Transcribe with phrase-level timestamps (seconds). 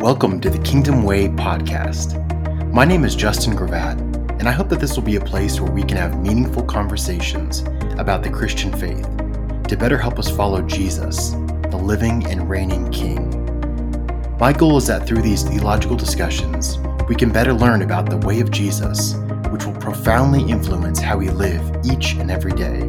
[0.00, 2.16] Welcome to the Kingdom Way podcast.
[2.72, 4.00] My name is Justin Gravatt,
[4.40, 7.60] and I hope that this will be a place where we can have meaningful conversations
[7.98, 9.06] about the Christian faith
[9.68, 11.32] to better help us follow Jesus,
[11.68, 13.28] the living and reigning King.
[14.38, 18.40] My goal is that through these theological discussions, we can better learn about the way
[18.40, 19.16] of Jesus,
[19.50, 22.88] which will profoundly influence how we live each and every day.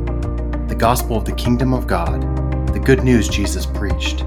[0.70, 2.22] The gospel of the kingdom of God,
[2.74, 4.24] the good news Jesus preached,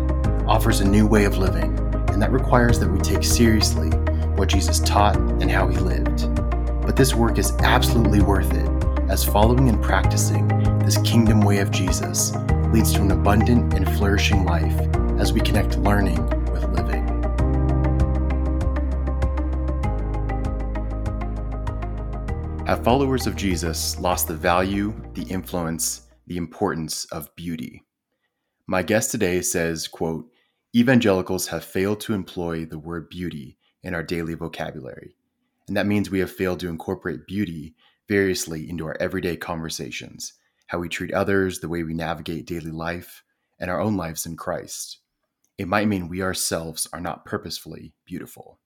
[0.46, 1.73] offers a new way of living
[2.14, 3.90] and that requires that we take seriously
[4.36, 6.34] what Jesus taught and how he lived.
[6.80, 11.70] But this work is absolutely worth it, as following and practicing this kingdom way of
[11.70, 12.32] Jesus
[12.72, 14.78] leads to an abundant and flourishing life
[15.18, 17.04] as we connect learning with living.
[22.66, 27.82] Have followers of Jesus lost the value, the influence, the importance of beauty?
[28.66, 30.30] My guest today says, quote,
[30.76, 35.14] Evangelicals have failed to employ the word beauty in our daily vocabulary,
[35.68, 37.76] and that means we have failed to incorporate beauty
[38.08, 40.32] variously into our everyday conversations,
[40.66, 43.22] how we treat others, the way we navigate daily life,
[43.60, 44.98] and our own lives in Christ.
[45.58, 48.58] It might mean we ourselves are not purposefully beautiful.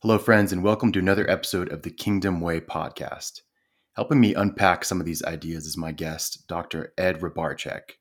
[0.00, 3.42] Hello, friends, and welcome to another episode of the Kingdom Way podcast.
[3.96, 6.94] Helping me unpack some of these ideas is my guest, Dr.
[6.96, 7.98] Ed Rybarczyk.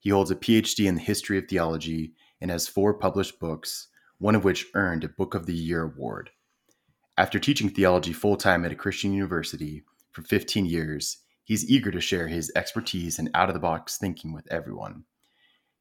[0.00, 4.34] He holds a PhD in the history of theology and has four published books, one
[4.34, 6.30] of which earned a Book of the Year award.
[7.18, 12.00] After teaching theology full time at a Christian university for 15 years, he's eager to
[12.00, 15.04] share his expertise and out of the box thinking with everyone.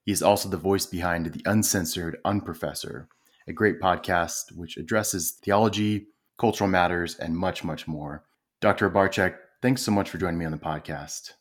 [0.06, 3.08] He is also the voice behind The Uncensored Unprofessor,
[3.48, 8.24] a great podcast which addresses theology, cultural matters, and much, much more.
[8.62, 8.90] Dr.
[8.90, 11.32] Rybarczyk, thanks so much for joining me on the podcast.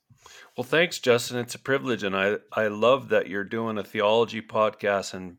[0.56, 1.38] Well, thanks, Justin.
[1.38, 5.38] It's a privilege, and I I love that you're doing a theology podcast and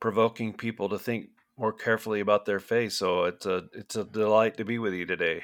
[0.00, 1.28] provoking people to think
[1.58, 2.92] more carefully about their faith.
[2.92, 5.42] So it's a it's a delight to be with you today.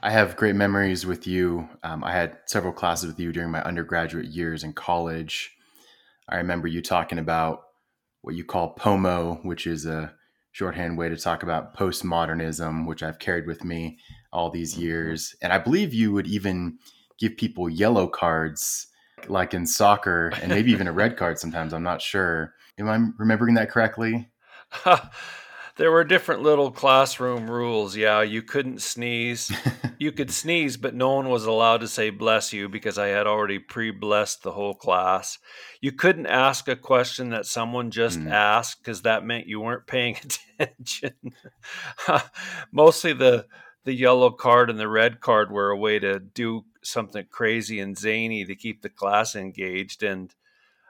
[0.00, 1.68] I have great memories with you.
[1.82, 5.56] Um, I had several classes with you during my undergraduate years in college.
[6.28, 7.62] I remember you talking about
[8.20, 10.12] what you call POMO, which is a
[10.52, 13.98] shorthand way to talk about postmodernism, which I've carried with me
[14.32, 14.82] all these mm-hmm.
[14.82, 15.36] years.
[15.40, 16.78] And I believe you would even
[17.18, 18.88] give people yellow cards
[19.28, 21.72] like in soccer and maybe even a red card sometimes.
[21.72, 22.54] I'm not sure.
[22.78, 24.28] Am I remembering that correctly?
[25.76, 27.96] there were different little classroom rules.
[27.96, 29.50] Yeah, you couldn't sneeze.
[29.98, 33.26] you could sneeze, but no one was allowed to say bless you because I had
[33.26, 35.38] already pre blessed the whole class.
[35.80, 38.30] You couldn't ask a question that someone just mm.
[38.30, 40.16] asked because that meant you weren't paying
[40.58, 41.14] attention.
[42.72, 43.46] Mostly the
[43.86, 47.96] the yellow card and the red card were a way to do something crazy and
[47.96, 50.02] zany to keep the class engaged.
[50.02, 50.34] And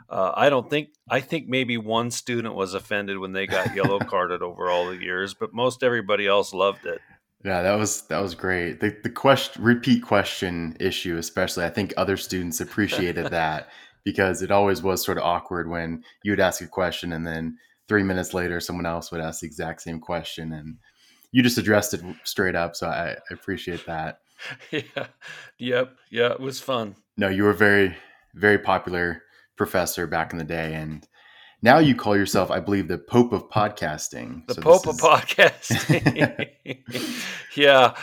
[0.08, 3.98] uh, I don't think I think maybe one student was offended when they got yellow
[4.00, 7.00] carded over all the years, but most everybody else loved it.
[7.44, 8.80] Yeah, that was that was great.
[8.80, 13.68] The the question repeat question issue, especially, I think other students appreciated that
[14.06, 17.58] because it always was sort of awkward when you would ask a question and then
[17.88, 20.76] three minutes later someone else would ask the exact same question and
[21.36, 22.74] you just addressed it straight up.
[22.74, 24.20] So I, I appreciate that.
[24.70, 25.08] yeah.
[25.58, 25.96] Yep.
[26.10, 26.32] Yeah.
[26.32, 26.96] It was fun.
[27.18, 27.94] No, you were a very,
[28.32, 29.22] very popular
[29.54, 30.72] professor back in the day.
[30.72, 31.06] And
[31.60, 34.46] now you call yourself, I believe, the Pope of podcasting.
[34.46, 36.48] The so Pope of podcasting.
[37.54, 37.94] yeah.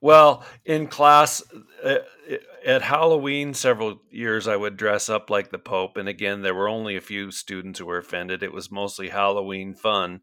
[0.00, 1.42] Well, in class
[1.82, 1.96] uh,
[2.64, 5.96] at Halloween, several years I would dress up like the Pope.
[5.96, 8.44] And again, there were only a few students who were offended.
[8.44, 10.20] It was mostly Halloween fun.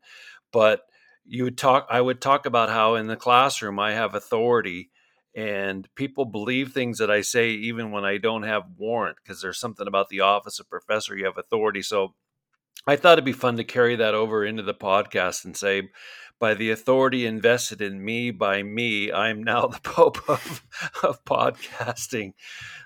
[0.54, 0.84] But
[1.26, 4.92] you would talk, I would talk about how in the classroom I have authority
[5.36, 9.60] and people believe things that I say even when I don't have warrant because there's
[9.60, 11.82] something about the office of professor you have authority.
[11.82, 12.14] So
[12.88, 15.90] I thought it'd be fun to carry that over into the podcast and say,
[16.40, 20.64] by the authority invested in me by me, I'm now the pope of,
[21.04, 22.34] of podcasting.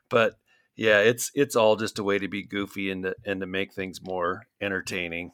[0.09, 0.35] But
[0.75, 3.73] yeah, it's it's all just a way to be goofy and to, and to make
[3.73, 5.33] things more entertaining.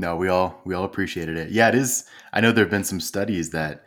[0.00, 1.50] No, we all we all appreciated it.
[1.50, 2.06] Yeah, it is.
[2.32, 3.84] I know there have been some studies that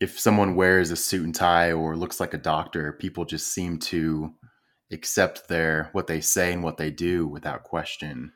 [0.00, 3.78] if someone wears a suit and tie or looks like a doctor, people just seem
[3.80, 4.32] to
[4.90, 8.32] accept their what they say and what they do without question,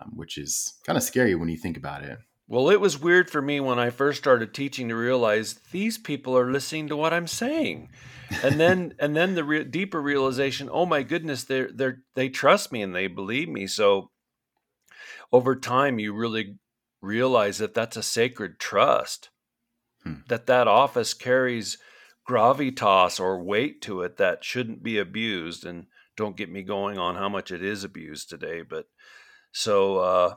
[0.00, 2.16] um, which is kind of scary when you think about it.
[2.46, 6.38] Well, it was weird for me when I first started teaching to realize these people
[6.38, 7.88] are listening to what I'm saying,
[8.44, 12.70] and then and then the re- deeper realization, oh my goodness, they they they trust
[12.70, 13.66] me and they believe me.
[13.66, 14.12] So
[15.32, 16.56] over time, you really
[17.02, 19.30] realize that that's a sacred trust
[20.02, 20.14] hmm.
[20.28, 21.78] that that office carries
[22.28, 25.86] gravitas or weight to it that shouldn't be abused and
[26.16, 28.86] don't get me going on how much it is abused today but
[29.52, 30.34] so uh,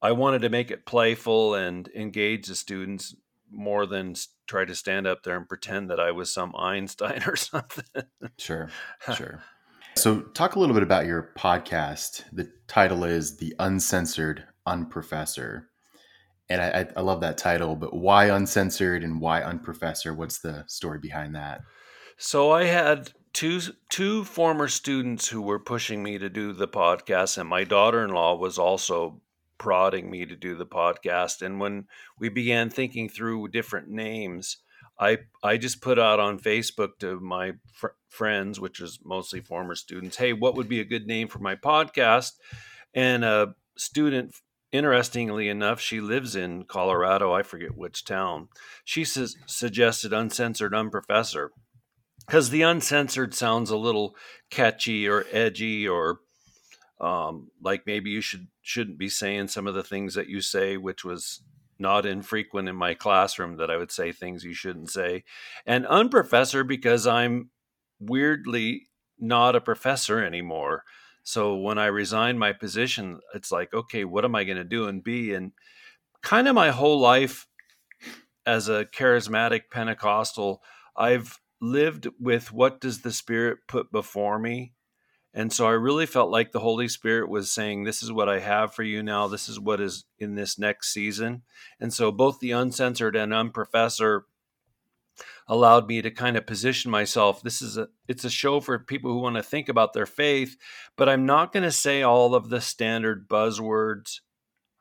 [0.00, 3.14] I wanted to make it playful and engage the students
[3.50, 4.14] more than
[4.46, 8.04] try to stand up there and pretend that I was some Einstein or something.
[8.38, 8.68] Sure,
[9.16, 9.42] sure.
[9.94, 12.24] So, talk a little bit about your podcast.
[12.32, 15.64] The title is The Uncensored Unprofessor.
[16.48, 20.16] And I, I, love that title, but why uncensored and why unprofessor?
[20.16, 21.62] What's the story behind that?
[22.16, 23.60] So I had two
[23.90, 28.58] two former students who were pushing me to do the podcast, and my daughter-in-law was
[28.58, 29.20] also
[29.56, 31.42] prodding me to do the podcast.
[31.42, 31.86] And when
[32.18, 34.58] we began thinking through different names,
[35.02, 39.74] I I just put out on Facebook to my fr- friends, which is mostly former
[39.74, 42.34] students, hey, what would be a good name for my podcast?
[42.94, 44.36] And a student,
[44.70, 47.32] interestingly enough, she lives in Colorado.
[47.32, 48.48] I forget which town.
[48.84, 51.48] She su- suggested uncensored unprofessor
[52.24, 54.14] because the uncensored sounds a little
[54.50, 56.20] catchy or edgy or
[57.00, 60.76] um, like maybe you should shouldn't be saying some of the things that you say,
[60.76, 61.42] which was
[61.78, 65.24] not infrequent in my classroom that I would say things you shouldn't say,
[65.66, 67.50] and unprofessor because I'm
[68.00, 68.88] weirdly
[69.18, 70.84] not a professor anymore.
[71.22, 74.88] So when I resigned my position, it's like, okay, what am I going to do
[74.88, 75.34] and be?
[75.34, 75.52] And
[76.22, 77.46] kind of my whole life
[78.44, 80.62] as a charismatic Pentecostal,
[80.96, 84.72] I've lived with what does the Spirit put before me
[85.34, 88.40] and so I really felt like the Holy Spirit was saying, This is what I
[88.40, 89.28] have for you now.
[89.28, 91.42] This is what is in this next season.
[91.80, 94.22] And so both the uncensored and unprofessor
[95.48, 97.42] allowed me to kind of position myself.
[97.42, 100.56] This is a it's a show for people who want to think about their faith,
[100.96, 104.20] but I'm not going to say all of the standard buzzwords.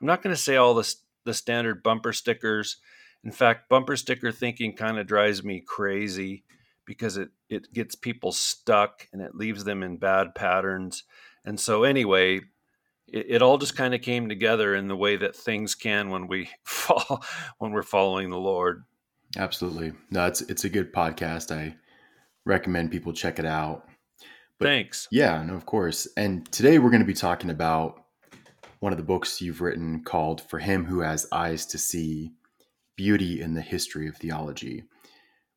[0.02, 0.94] I'm not going to say all the
[1.24, 2.78] the standard bumper stickers.
[3.24, 6.44] In fact, bumper sticker thinking kind of drives me crazy
[6.92, 11.06] because it it gets people stuck and it leaves them in bad patterns.
[11.46, 12.42] And so anyway,
[13.08, 16.28] it, it all just kind of came together in the way that things can when
[16.28, 17.24] we fall
[17.60, 18.84] when we're following the Lord.
[19.38, 19.94] Absolutely.
[20.10, 21.56] No, it's it's a good podcast.
[21.56, 21.78] I
[22.46, 23.88] recommend people check it out.
[24.60, 25.08] But Thanks.
[25.12, 26.10] Yeah, no, of course.
[26.18, 28.04] And today we're going to be talking about
[28.82, 32.34] one of the books you've written called For Him Who Has Eyes to See
[32.98, 34.84] Beauty in the History of Theology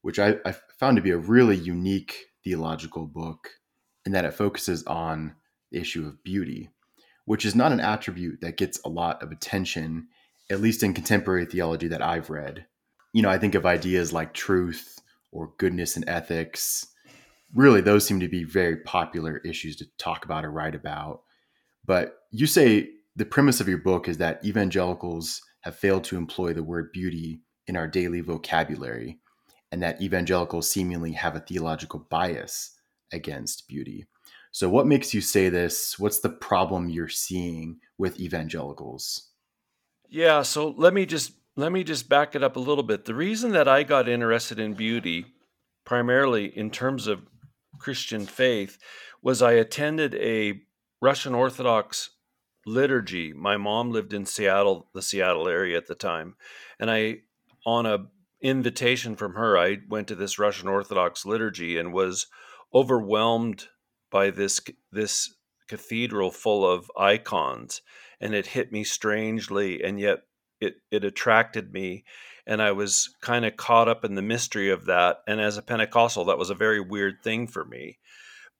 [0.04, 3.48] which I, I found to be a really unique theological book
[4.04, 5.34] in that it focuses on
[5.72, 6.68] the issue of beauty,
[7.24, 10.08] which is not an attribute that gets a lot of attention,
[10.50, 12.66] at least in contemporary theology that I've read.
[13.14, 15.00] You know, I think of ideas like truth
[15.32, 16.86] or goodness and ethics.
[17.54, 21.22] Really, those seem to be very popular issues to talk about or write about.
[21.82, 26.52] But you say the premise of your book is that evangelicals have failed to employ
[26.52, 29.18] the word beauty in our daily vocabulary
[29.74, 32.78] and that evangelicals seemingly have a theological bias
[33.12, 34.06] against beauty.
[34.52, 35.98] So, what makes you say this?
[35.98, 39.30] What's the problem you're seeing with evangelicals?
[40.08, 43.04] Yeah, so let me just let me just back it up a little bit.
[43.04, 45.26] The reason that I got interested in beauty,
[45.84, 47.26] primarily in terms of
[47.80, 48.78] Christian faith,
[49.22, 50.60] was I attended a
[51.02, 52.10] Russian Orthodox
[52.64, 53.32] liturgy.
[53.32, 56.36] My mom lived in Seattle, the Seattle area at the time,
[56.78, 57.22] and I
[57.66, 58.06] on a
[58.44, 62.26] invitation from her, I went to this Russian Orthodox liturgy and was
[62.72, 63.68] overwhelmed
[64.10, 64.60] by this
[64.92, 65.34] this
[65.66, 67.80] cathedral full of icons,
[68.20, 70.24] and it hit me strangely, and yet
[70.60, 72.04] it it attracted me,
[72.46, 75.22] and I was kind of caught up in the mystery of that.
[75.26, 77.98] And as a Pentecostal, that was a very weird thing for me.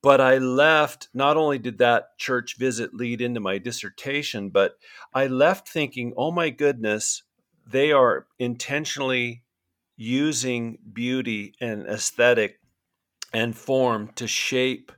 [0.02, 1.08] But I left.
[1.14, 4.76] Not only did that church visit lead into my dissertation, but
[5.12, 7.22] I left thinking, "Oh my goodness."
[7.66, 9.43] They are intentionally
[9.96, 12.58] using beauty and aesthetic
[13.32, 14.92] and form to shape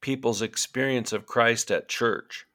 [0.00, 2.46] people's experience of Christ at church.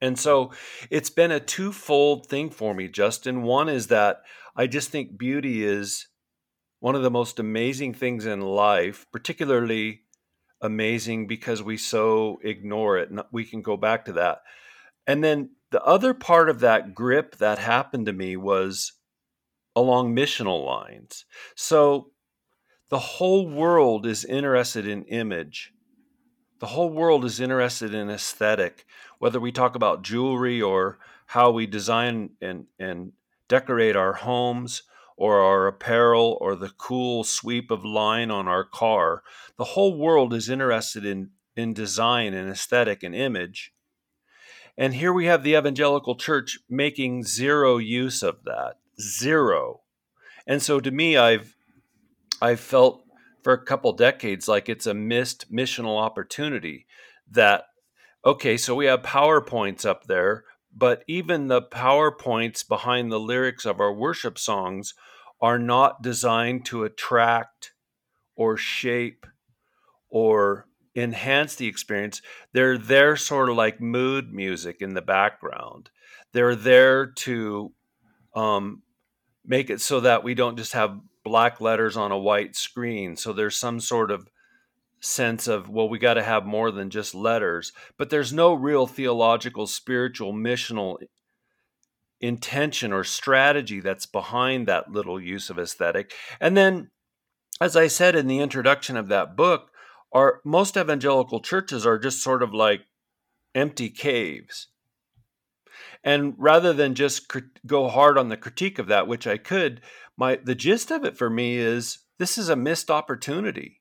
[0.00, 0.52] And so
[0.90, 3.42] it's been a twofold thing for me, Justin.
[3.42, 4.22] One is that
[4.56, 6.08] I just think beauty is
[6.80, 10.00] one of the most amazing things in life, particularly
[10.60, 13.10] amazing because we so ignore it.
[13.30, 14.42] We can go back to that.
[15.06, 18.92] And then the other part of that grip that happened to me was
[19.74, 21.24] along missional lines.
[21.54, 22.10] So
[22.90, 25.72] the whole world is interested in image.
[26.60, 28.84] The whole world is interested in aesthetic,
[29.18, 33.12] whether we talk about jewelry or how we design and, and
[33.48, 34.82] decorate our homes
[35.16, 39.22] or our apparel or the cool sweep of line on our car.
[39.56, 43.72] The whole world is interested in, in design and aesthetic and image.
[44.76, 49.80] And here we have the evangelical church making zero use of that zero.
[50.46, 51.54] And so to me, I've
[52.40, 53.04] I've felt
[53.42, 56.86] for a couple decades like it's a missed missional opportunity
[57.30, 57.64] that
[58.24, 60.44] okay, so we have PowerPoints up there,
[60.74, 64.94] but even the PowerPoints behind the lyrics of our worship songs
[65.40, 67.72] are not designed to attract
[68.36, 69.26] or shape
[70.08, 72.22] or enhance the experience.
[72.52, 75.90] They're there sort of like mood music in the background.
[76.32, 77.72] They're there to
[78.34, 78.82] um,
[79.44, 83.16] make it so that we don't just have black letters on a white screen.
[83.16, 84.28] So there's some sort of
[85.00, 88.86] sense of, well, we got to have more than just letters, but there's no real
[88.86, 90.98] theological, spiritual, missional
[92.20, 96.12] intention or strategy that's behind that little use of aesthetic.
[96.40, 96.90] And then,
[97.60, 99.70] as I said in the introduction of that book,
[100.12, 102.82] are most evangelical churches are just sort of like
[103.54, 104.68] empty caves.
[106.04, 107.30] And rather than just
[107.66, 109.80] go hard on the critique of that, which I could,
[110.16, 113.80] my the gist of it for me is this is a missed opportunity.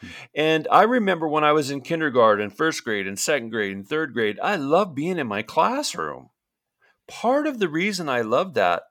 [0.00, 0.06] Hmm.
[0.34, 4.12] And I remember when I was in kindergarten, first grade, and second grade, and third
[4.12, 6.30] grade, I loved being in my classroom.
[7.06, 8.82] Part of the reason I loved that,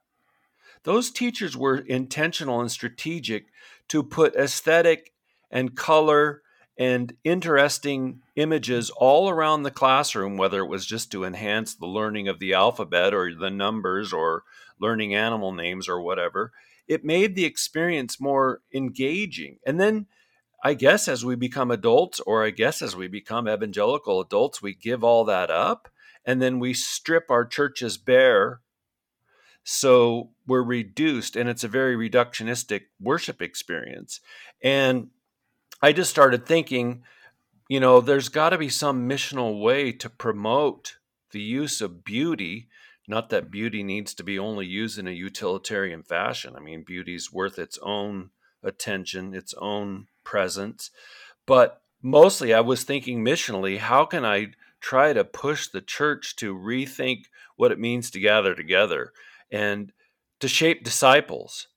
[0.84, 3.48] those teachers were intentional and strategic
[3.90, 5.14] to put aesthetic
[5.52, 6.42] and color
[6.80, 12.30] and interesting images all around the classroom, whether it was just to enhance the learning
[12.30, 14.44] of the alphabet or the numbers or
[14.80, 16.54] learning animal names or whatever.
[16.88, 19.58] It made the experience more engaging.
[19.68, 20.08] And then
[20.64, 24.74] I guess as we become adults, or I guess as we become evangelical adults, we
[24.74, 25.90] give all that up
[26.26, 28.62] and then we strip our churches bare.
[29.64, 34.22] So we're reduced, and it's a very reductionistic worship experience.
[34.64, 35.10] And
[35.82, 37.04] I just started thinking,
[37.70, 40.98] you know, there's got to be some missional way to promote
[41.32, 42.68] the use of beauty.
[43.08, 46.56] Not that beauty needs to be only used in a utilitarian fashion.
[46.56, 48.32] I mean, beauty's worth its own
[48.64, 50.92] attention, its own presence.
[51.46, 54.48] But mostly I was thinking missionally, how can I
[54.82, 59.14] try to push the church to rethink what it means to gather together
[59.52, 59.92] and
[60.40, 61.68] to shape disciples?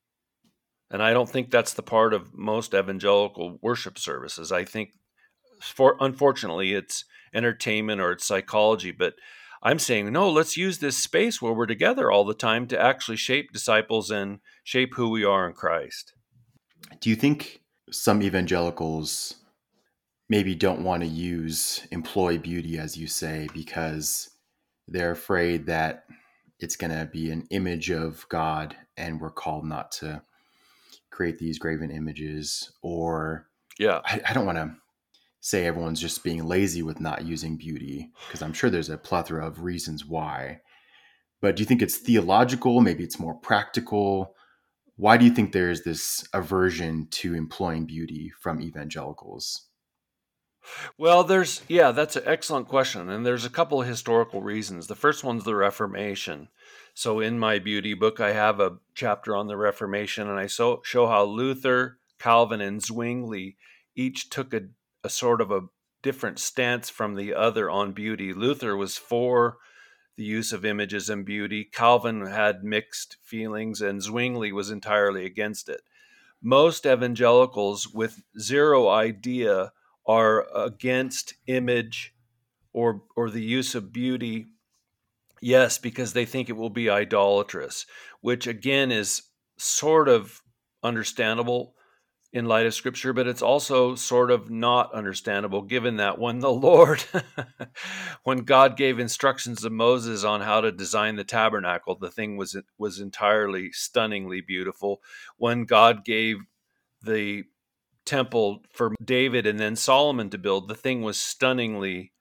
[0.92, 4.52] And I don't think that's the part of most evangelical worship services.
[4.52, 4.90] I think,
[5.61, 8.90] for unfortunately, it's entertainment or it's psychology.
[8.90, 9.14] But
[9.62, 13.16] I'm saying, no, let's use this space where we're together all the time to actually
[13.16, 16.12] shape disciples and shape who we are in Christ.
[17.00, 19.37] Do you think some evangelicals
[20.28, 24.30] maybe don't want to use employ beauty, as you say, because
[24.88, 26.04] they're afraid that
[26.58, 30.22] it's going to be an image of God and we're called not to
[31.12, 32.73] create these graven images.
[32.83, 33.47] Or,
[33.78, 34.75] yeah, I, I don't want to
[35.40, 39.47] say everyone's just being lazy with not using beauty because I'm sure there's a plethora
[39.47, 40.61] of reasons why.
[41.40, 42.81] But do you think it's theological?
[42.81, 44.35] Maybe it's more practical
[44.97, 49.69] why do you think there is this aversion to employing beauty from evangelicals?
[50.97, 53.09] Well, there's, yeah, that's an excellent question.
[53.09, 54.87] And there's a couple of historical reasons.
[54.87, 56.49] The first one's the Reformation.
[56.94, 60.82] So in my beauty book, I have a chapter on the Reformation, and I so,
[60.84, 63.56] show how Luther, Calvin, and Zwingli
[63.96, 64.62] each took a,
[65.02, 65.68] a sort of a
[66.02, 68.34] different stance from the other on beauty.
[68.34, 69.56] Luther was for
[70.16, 71.64] the use of images and beauty.
[71.64, 75.80] Calvin had mixed feelings, and Zwingli was entirely against it.
[76.42, 79.72] Most evangelicals with zero idea
[80.06, 82.14] are against image
[82.72, 84.49] or or the use of beauty
[85.42, 87.84] yes because they think it will be idolatrous
[88.22, 89.22] which again is
[89.58, 90.40] sort of
[90.82, 91.75] understandable
[92.32, 96.50] in light of scripture, but it's also sort of not understandable given that when the
[96.52, 97.04] Lord,
[98.25, 102.56] when God gave instructions to Moses on how to design the tabernacle, the thing was
[102.78, 105.02] was entirely stunningly beautiful.
[105.37, 106.38] When God gave
[107.02, 107.44] the
[108.04, 112.12] temple for David and then Solomon to build, the thing was stunningly,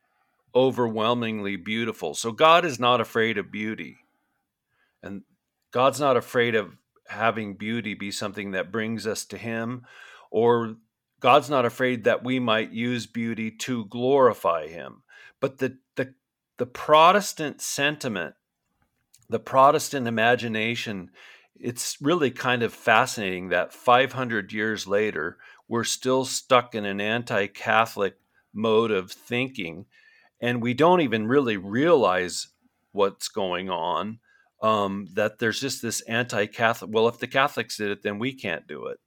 [0.53, 2.13] overwhelmingly beautiful.
[2.13, 3.97] So God is not afraid of beauty.
[5.01, 5.23] And
[5.71, 6.77] God's not afraid of
[7.07, 9.85] having beauty be something that brings us to Him,
[10.29, 10.75] or
[11.19, 15.03] God's not afraid that we might use beauty to glorify Him.
[15.39, 16.13] But the, the,
[16.57, 18.35] the Protestant sentiment,
[19.29, 21.11] the Protestant imagination,
[21.55, 27.47] it's really kind of fascinating that 500 years later, we're still stuck in an anti
[27.47, 28.15] Catholic
[28.53, 29.85] mode of thinking,
[30.41, 32.47] and we don't even really realize
[32.91, 34.19] what's going on
[34.61, 36.91] um, that there's just this anti-Catholic.
[36.93, 38.99] Well, if the Catholics did it, then we can't do it.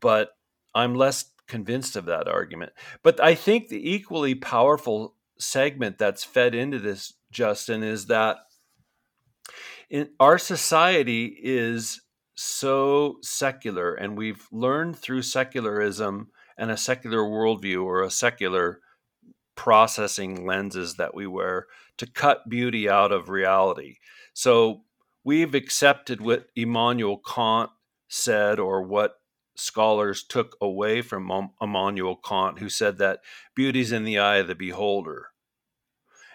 [0.00, 0.30] But
[0.74, 2.72] I'm less convinced of that argument.
[3.02, 8.36] But I think the equally powerful segment that's fed into this, Justin, is that
[9.88, 12.00] in our society is
[12.34, 18.80] so secular, and we've learned through secularism and a secular worldview or a secular
[19.60, 21.66] processing lenses that we wear
[21.98, 23.98] to cut beauty out of reality.
[24.32, 24.84] So
[25.22, 27.68] we've accepted what Immanuel Kant
[28.08, 29.20] said or what
[29.54, 33.20] scholars took away from Immanuel Kant, who said that
[33.54, 35.26] beauty's in the eye of the beholder.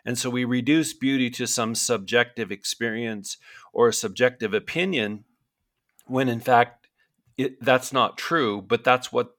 [0.06, 3.38] And so we reduce beauty to some subjective experience
[3.74, 5.24] or a subjective opinion
[6.06, 6.90] when in fact
[7.40, 9.36] it, that's not true, but that's what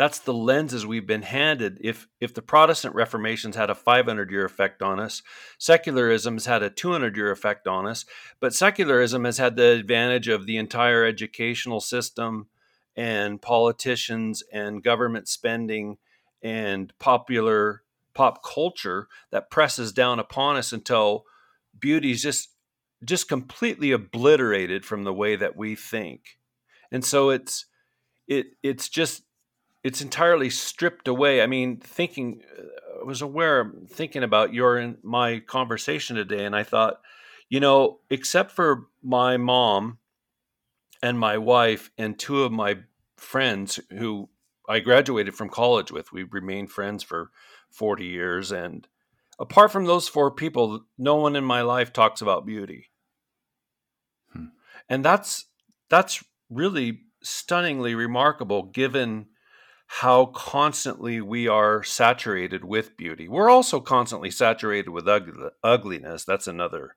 [0.00, 1.76] that's the lenses we've been handed.
[1.82, 5.22] If if the Protestant Reformation's had a 500 year effect on us,
[5.58, 8.06] secularism's had a 200 year effect on us,
[8.40, 12.46] but secularism has had the advantage of the entire educational system
[12.96, 15.98] and politicians and government spending
[16.42, 17.82] and popular
[18.14, 21.26] pop culture that presses down upon us until
[21.78, 22.48] beauty's just
[23.04, 26.38] just completely obliterated from the way that we think.
[26.90, 27.66] And so it's
[28.26, 29.24] it it's just
[29.82, 31.42] it's entirely stripped away.
[31.42, 32.42] I mean, thinking
[33.00, 37.00] I was aware thinking about your and my conversation today and I thought,
[37.48, 39.98] you know, except for my mom
[41.02, 42.78] and my wife and two of my
[43.16, 44.28] friends who
[44.68, 47.30] I graduated from college with, we remained friends for
[47.70, 48.86] 40 years and
[49.38, 52.90] apart from those four people, no one in my life talks about beauty.
[54.32, 54.46] Hmm.
[54.88, 55.46] And that's
[55.88, 59.26] that's really stunningly remarkable given
[59.94, 63.26] how constantly we are saturated with beauty.
[63.26, 65.08] We're also constantly saturated with
[65.64, 66.24] ugliness.
[66.24, 66.94] That's another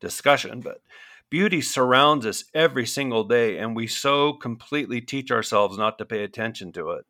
[0.00, 0.80] discussion, but
[1.28, 6.24] beauty surrounds us every single day, and we so completely teach ourselves not to pay
[6.24, 7.04] attention to it.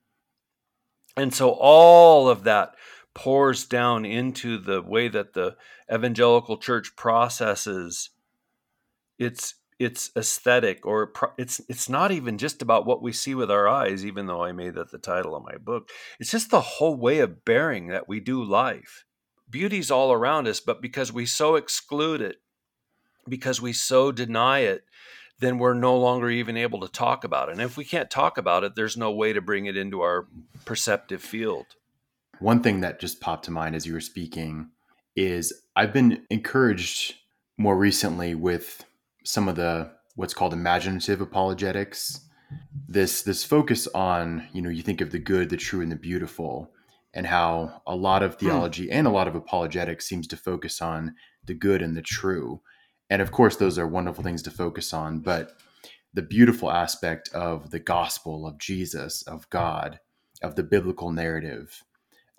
[1.16, 2.74] And so all of that
[3.14, 5.56] pours down into the way that the
[5.92, 8.10] evangelical church processes
[9.16, 13.66] its its aesthetic or it's it's not even just about what we see with our
[13.66, 15.88] eyes even though i made that the title of my book.
[16.20, 19.06] It's just the whole way of bearing that we do life.
[19.48, 22.36] Beauty's all around us but because we so exclude it
[23.26, 24.84] because we so deny it
[25.38, 27.52] then we're no longer even able to talk about it.
[27.52, 30.28] And if we can't talk about it there's no way to bring it into our
[30.66, 31.64] perceptive field.
[32.38, 34.70] One thing that just popped to mind as you were speaking
[35.16, 37.14] is i've been encouraged
[37.58, 38.84] more recently with
[39.30, 42.20] some of the what's called imaginative apologetics.
[42.88, 45.96] This this focus on you know you think of the good the true and the
[45.96, 46.70] beautiful
[47.14, 48.46] and how a lot of hmm.
[48.46, 51.14] theology and a lot of apologetics seems to focus on
[51.44, 52.60] the good and the true.
[53.08, 55.52] And of course those are wonderful things to focus on but
[56.12, 60.00] the beautiful aspect of the gospel of jesus of god
[60.42, 61.82] of the biblical narrative.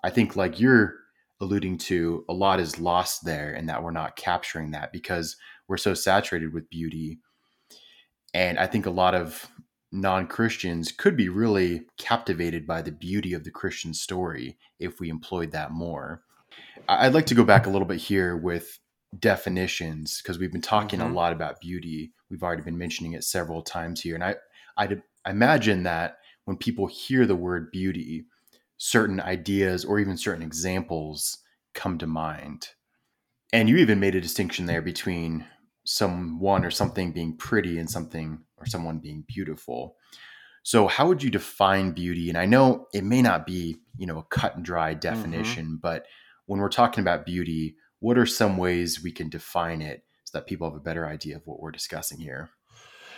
[0.04, 0.94] I think like you're
[1.40, 5.36] alluding to a lot is lost there and that we're not capturing that because
[5.72, 7.18] we're so saturated with beauty.
[8.34, 9.48] And I think a lot of
[9.90, 15.08] non Christians could be really captivated by the beauty of the Christian story if we
[15.08, 16.24] employed that more.
[16.86, 18.80] I'd like to go back a little bit here with
[19.18, 21.10] definitions because we've been talking mm-hmm.
[21.10, 22.12] a lot about beauty.
[22.28, 24.14] We've already been mentioning it several times here.
[24.14, 24.34] And I,
[24.76, 28.26] I, I imagine that when people hear the word beauty,
[28.76, 31.38] certain ideas or even certain examples
[31.72, 32.68] come to mind.
[33.54, 35.46] And you even made a distinction there between
[35.84, 39.96] someone or something being pretty and something or someone being beautiful.
[40.62, 42.28] So how would you define beauty?
[42.28, 45.00] And I know it may not be, you know, a cut and dry mm-hmm.
[45.00, 45.76] definition, mm-hmm.
[45.82, 46.06] but
[46.46, 50.46] when we're talking about beauty, what are some ways we can define it so that
[50.46, 52.50] people have a better idea of what we're discussing here?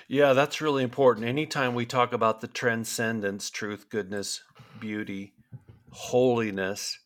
[0.09, 1.27] Yeah, that's really important.
[1.27, 4.43] Anytime we talk about the transcendence, truth, goodness,
[4.79, 5.33] beauty,
[5.91, 6.99] holiness,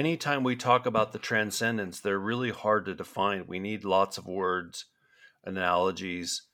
[0.00, 3.44] anytime we talk about the transcendence, they're really hard to define.
[3.46, 4.86] We need lots of words,
[5.44, 6.44] analogies,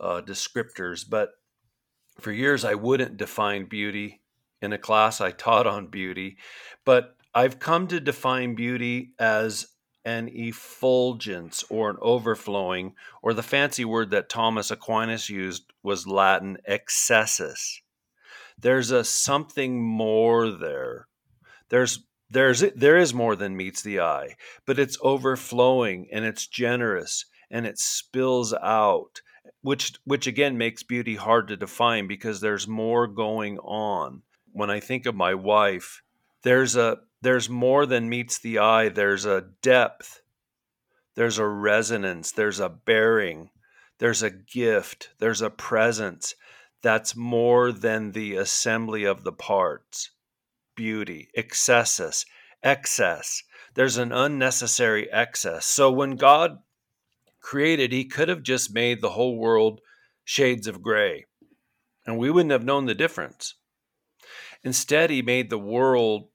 [0.00, 1.04] uh, descriptors.
[1.08, 1.32] But
[2.18, 4.22] for years, I wouldn't define beauty.
[4.62, 6.38] In a class, I taught on beauty.
[6.86, 9.66] But I've come to define beauty as
[10.06, 16.56] an effulgence or an overflowing, or the fancy word that Thomas Aquinas used was Latin
[16.66, 17.82] excessus.
[18.58, 21.08] There's a something more there.
[21.68, 27.26] There's there's there is more than meets the eye, but it's overflowing and it's generous
[27.50, 29.20] and it spills out,
[29.60, 34.22] which which again makes beauty hard to define because there's more going on.
[34.52, 36.02] When I think of my wife,
[36.42, 38.88] there's a there's more than meets the eye.
[38.88, 40.22] There's a depth,
[41.14, 43.50] there's a resonance, there's a bearing,
[43.98, 46.34] there's a gift, there's a presence.
[46.82, 50.10] That's more than the assembly of the parts
[50.74, 52.26] beauty, excessus,
[52.62, 53.42] excess.
[53.74, 55.66] There's an unnecessary excess.
[55.66, 56.58] So when God
[57.40, 59.80] created, he could have just made the whole world
[60.24, 61.26] shades of gray,
[62.06, 63.54] and we wouldn't have known the difference.
[64.62, 66.28] Instead, he made the world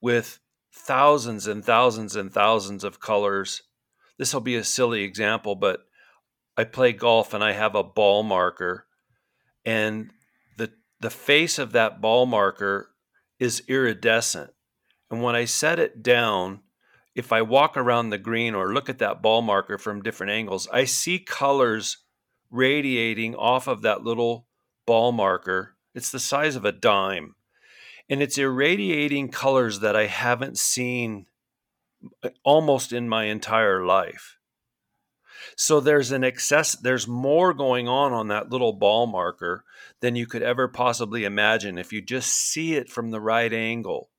[0.00, 0.38] with
[0.70, 3.62] thousands and thousands and thousands of colors.
[4.18, 5.80] This will be a silly example, but
[6.56, 8.86] I play golf and I have a ball marker,
[9.64, 10.12] and
[10.56, 12.91] the the face of that ball marker
[13.42, 14.50] is iridescent.
[15.10, 16.60] And when I set it down,
[17.16, 20.68] if I walk around the green or look at that ball marker from different angles,
[20.72, 21.98] I see colors
[22.52, 24.46] radiating off of that little
[24.86, 25.74] ball marker.
[25.92, 27.34] It's the size of a dime.
[28.08, 31.26] And it's irradiating colors that I haven't seen
[32.22, 34.38] uh, almost in my entire life.
[35.56, 39.64] So there's an excess, there's more going on on that little ball marker
[40.00, 44.10] than you could ever possibly imagine if you just see it from the right angle.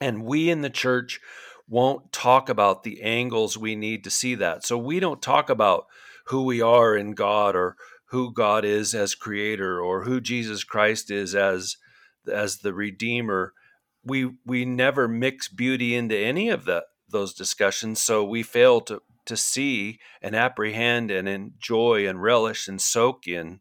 [0.00, 1.20] And we in the church
[1.68, 4.64] won't talk about the angles we need to see that.
[4.64, 5.86] So we don't talk about
[6.26, 11.10] who we are in God or who God is as creator or who Jesus Christ
[11.10, 11.76] is as
[12.32, 13.52] as the redeemer.
[14.04, 19.02] We we never mix beauty into any of the those discussions, so we fail to
[19.26, 23.60] to see and apprehend and enjoy and relish and soak in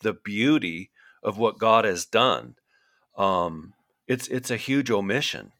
[0.00, 0.90] the beauty
[1.22, 2.54] of what God has done.
[3.16, 3.74] Um,
[4.06, 5.52] it's it's a huge omission.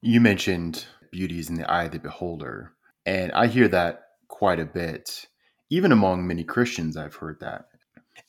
[0.00, 2.72] You mentioned beauty is in the eye of the beholder,
[3.06, 5.26] and I hear that quite a bit.
[5.70, 7.66] Even among many Christians, I've heard that.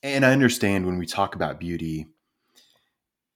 [0.03, 2.07] And I understand when we talk about beauty,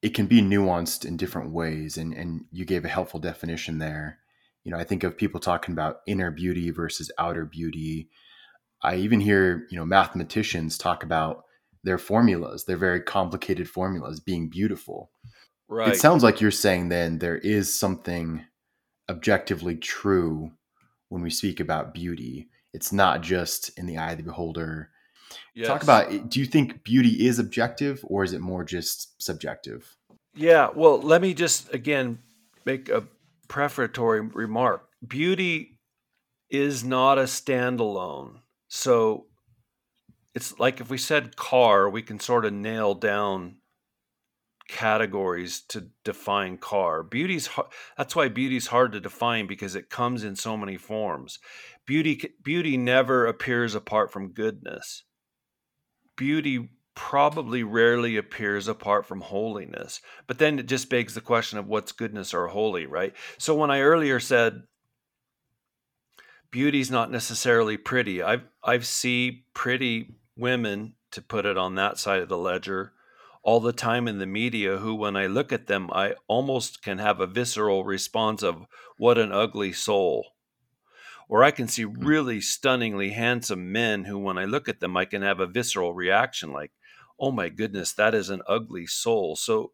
[0.01, 1.97] it can be nuanced in different ways.
[1.97, 4.19] And, and you gave a helpful definition there.
[4.63, 8.09] You know, I think of people talking about inner beauty versus outer beauty.
[8.81, 11.43] I even hear, you know, mathematicians talk about
[11.83, 15.11] their formulas, their very complicated formulas being beautiful.
[15.67, 15.89] Right.
[15.89, 18.45] It sounds like you're saying then there is something
[19.09, 20.51] objectively true
[21.09, 22.49] when we speak about beauty.
[22.73, 24.89] It's not just in the eye of the beholder.
[25.53, 25.67] Yes.
[25.67, 29.97] Talk about eh, do you think beauty is objective or is it more just subjective?
[30.35, 32.19] Yeah, well, let me just again
[32.65, 33.03] make a
[33.47, 34.87] prefatory remark.
[35.05, 35.79] Beauty
[36.49, 38.39] is not a standalone.
[38.67, 39.27] So
[40.35, 43.57] it's like if we said car, we can sort of nail down
[44.67, 47.03] categories to define car.
[47.03, 47.49] Beauty's
[47.97, 51.39] that's why beauty's hard to define because it comes in so many forms.
[51.85, 55.03] Beauty beauty never appears apart from goodness.
[56.15, 60.01] Beauty probably rarely appears apart from holiness.
[60.27, 63.13] But then it just begs the question of what's goodness or holy, right?
[63.37, 64.63] So when I earlier said
[66.51, 72.21] beauty's not necessarily pretty, I've I've see pretty women to put it on that side
[72.21, 72.93] of the ledger
[73.43, 76.97] all the time in the media who when I look at them I almost can
[76.99, 78.65] have a visceral response of
[78.97, 80.33] what an ugly soul
[81.29, 82.05] or I can see hmm.
[82.05, 85.93] really stunningly handsome men who, when I look at them, I can have a visceral
[85.93, 86.71] reaction like,
[87.19, 89.35] oh my goodness, that is an ugly soul.
[89.35, 89.71] So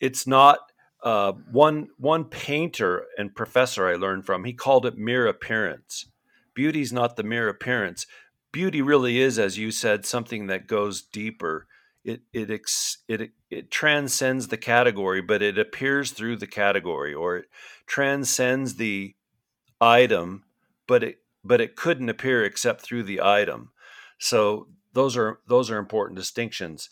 [0.00, 0.58] it's not
[1.02, 4.44] uh, one one painter and professor I learned from.
[4.44, 6.06] He called it mere appearance.
[6.54, 8.06] Beauty's not the mere appearance.
[8.52, 11.66] Beauty really is, as you said, something that goes deeper.
[12.04, 17.36] It it ex, it it transcends the category, but it appears through the category, or
[17.38, 17.46] it
[17.86, 19.14] transcends the
[19.80, 20.44] item,
[20.86, 23.70] but it but it couldn't appear except through the item.
[24.18, 26.90] So those are those are important distinctions.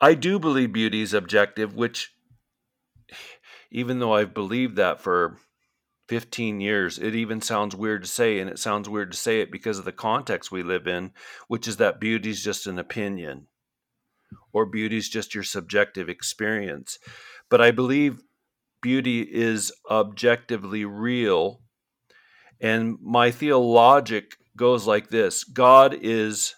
[0.00, 2.12] I do believe beauty is objective, which
[3.70, 5.36] even though I've believed that for
[6.08, 9.52] 15 years, it even sounds weird to say, and it sounds weird to say it
[9.52, 11.12] because of the context we live in,
[11.46, 13.46] which is that beauty is just an opinion
[14.52, 16.98] or beauty is just your subjective experience.
[17.48, 18.22] But I believe
[18.82, 21.60] beauty is objectively real.
[22.60, 26.54] And my theologic goes like this God is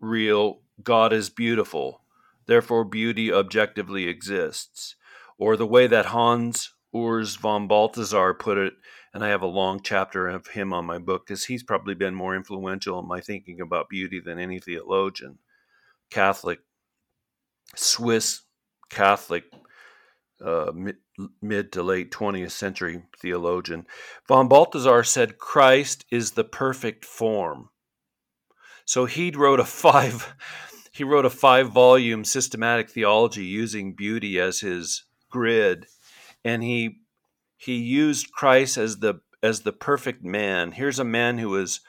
[0.00, 2.02] real, God is beautiful.
[2.46, 4.96] Therefore, beauty objectively exists.
[5.38, 8.74] Or the way that Hans Urs von Balthasar put it,
[9.12, 12.14] and I have a long chapter of him on my book because he's probably been
[12.14, 15.38] more influential in my thinking about beauty than any theologian,
[16.10, 16.60] Catholic,
[17.76, 18.42] Swiss
[18.88, 19.44] Catholic,
[20.44, 20.96] uh, mid,
[21.42, 23.86] mid to late 20th century theologian.
[24.26, 27.70] Von Balthasar said, Christ is the perfect form.
[28.88, 30.34] So he wrote a five
[30.92, 35.84] he wrote a five volume systematic theology using beauty as his grid
[36.42, 37.00] and he
[37.58, 40.72] he used Christ as the as the perfect man.
[40.72, 41.80] Here's a man who is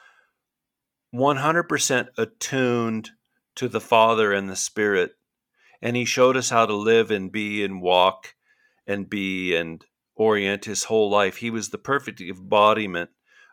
[1.14, 3.10] 100% attuned
[3.56, 5.12] to the Father and the Spirit
[5.80, 8.34] and he showed us how to live and be and walk
[8.86, 9.86] and be and
[10.16, 11.36] orient his whole life.
[11.36, 13.08] He was the perfect embodiment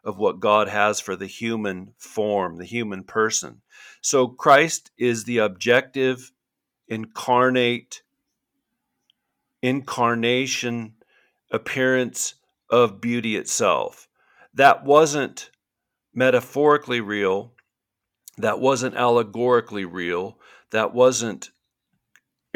[0.08, 3.62] of what God has for the human form, the human person.
[4.02, 6.32] So Christ is the objective,
[6.88, 8.04] incarnate,
[9.62, 10.94] incarnation
[11.52, 12.36] appearance
[12.70, 14.08] of beauty itself.
[14.54, 15.52] That wasn't
[16.14, 17.52] metaphorically real.
[18.38, 20.40] That wasn't allegorically real.
[20.72, 21.50] That wasn't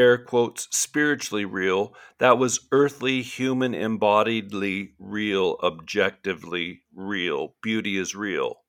[0.01, 1.93] air quotes spiritually real.
[2.17, 7.55] That was earthly, human, embodiedly real, objectively real.
[7.61, 8.61] Beauty is real.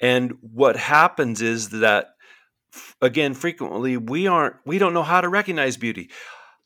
[0.00, 2.08] And what happens is that
[3.00, 6.10] again frequently we aren't we don't know how to recognize beauty.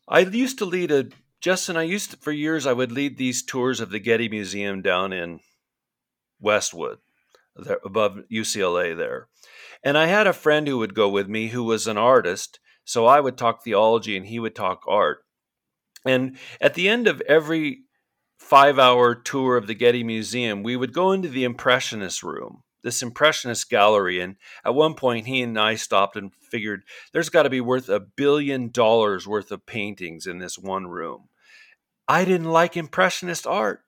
[0.07, 1.09] I used to lead a
[1.41, 4.83] Justin, I used to, for years I would lead these tours of the Getty Museum
[4.83, 5.39] down in
[6.39, 6.99] Westwood,
[7.55, 9.27] there, above UCLA there.
[9.83, 12.59] And I had a friend who would go with me who was an artist,
[12.91, 15.23] so I would talk theology and he would talk art.
[16.05, 17.83] And at the end of every
[18.41, 23.69] 5-hour tour of the Getty Museum, we would go into the impressionist room this impressionist
[23.69, 24.19] gallery.
[24.19, 27.89] And at one point he and i stopped and figured there's got to be worth
[27.89, 31.29] a billion dollars worth of paintings in this one room.
[32.07, 33.83] I didn't like impressionist art.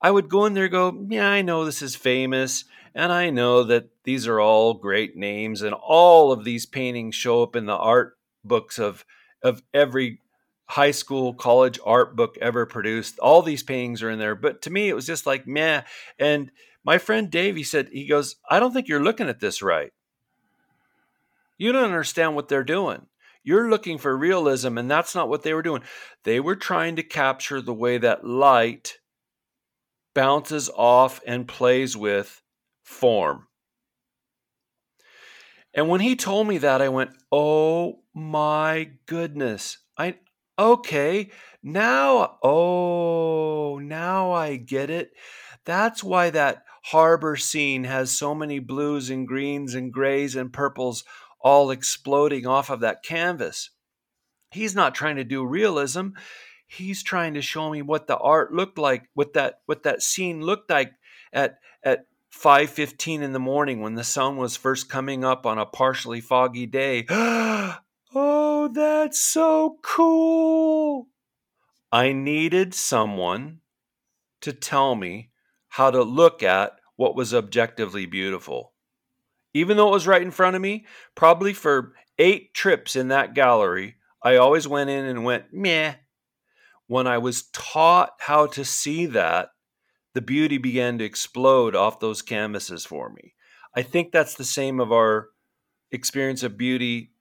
[0.00, 2.64] I would go in there go yeah i know this is famous
[2.94, 7.42] and i know that these are all great names and all of these paintings show
[7.42, 9.04] up in the art books of
[9.42, 10.20] of every
[10.66, 14.70] high school college art book ever produced all these paintings are in there but to
[14.70, 15.82] me it was just like meh
[16.18, 16.50] and
[16.84, 19.92] my friend Dave, he said, he goes, I don't think you're looking at this right.
[21.58, 23.06] You don't understand what they're doing.
[23.42, 25.82] You're looking for realism, and that's not what they were doing.
[26.24, 28.98] They were trying to capture the way that light
[30.14, 32.42] bounces off and plays with
[32.90, 33.46] form.
[35.72, 39.78] And when he told me that, I went, "Oh my goodness.
[39.96, 40.18] I
[40.58, 41.30] okay,
[41.62, 45.12] now oh, now I get it.
[45.64, 51.04] That's why that harbor scene has so many blues and greens and grays and purples
[51.40, 53.70] all exploding off of that canvas.
[54.50, 56.08] He's not trying to do realism.
[56.66, 60.40] He's trying to show me what the art looked like, what that what that scene
[60.42, 60.92] looked like
[61.32, 65.66] at at 5:15 in the morning when the sun was first coming up on a
[65.66, 67.04] partially foggy day.
[67.10, 71.08] oh, that's so cool.
[71.92, 73.60] I needed someone
[74.40, 75.30] to tell me
[75.68, 78.72] how to look at what was objectively beautiful.
[79.52, 83.34] Even though it was right in front of me, probably for eight trips in that
[83.34, 85.94] gallery, I always went in and went, meh.
[86.86, 89.50] When I was taught how to see that,
[90.14, 93.34] the beauty began to explode off those canvases for me.
[93.74, 95.28] I think that's the same of our
[95.92, 97.12] experience of beauty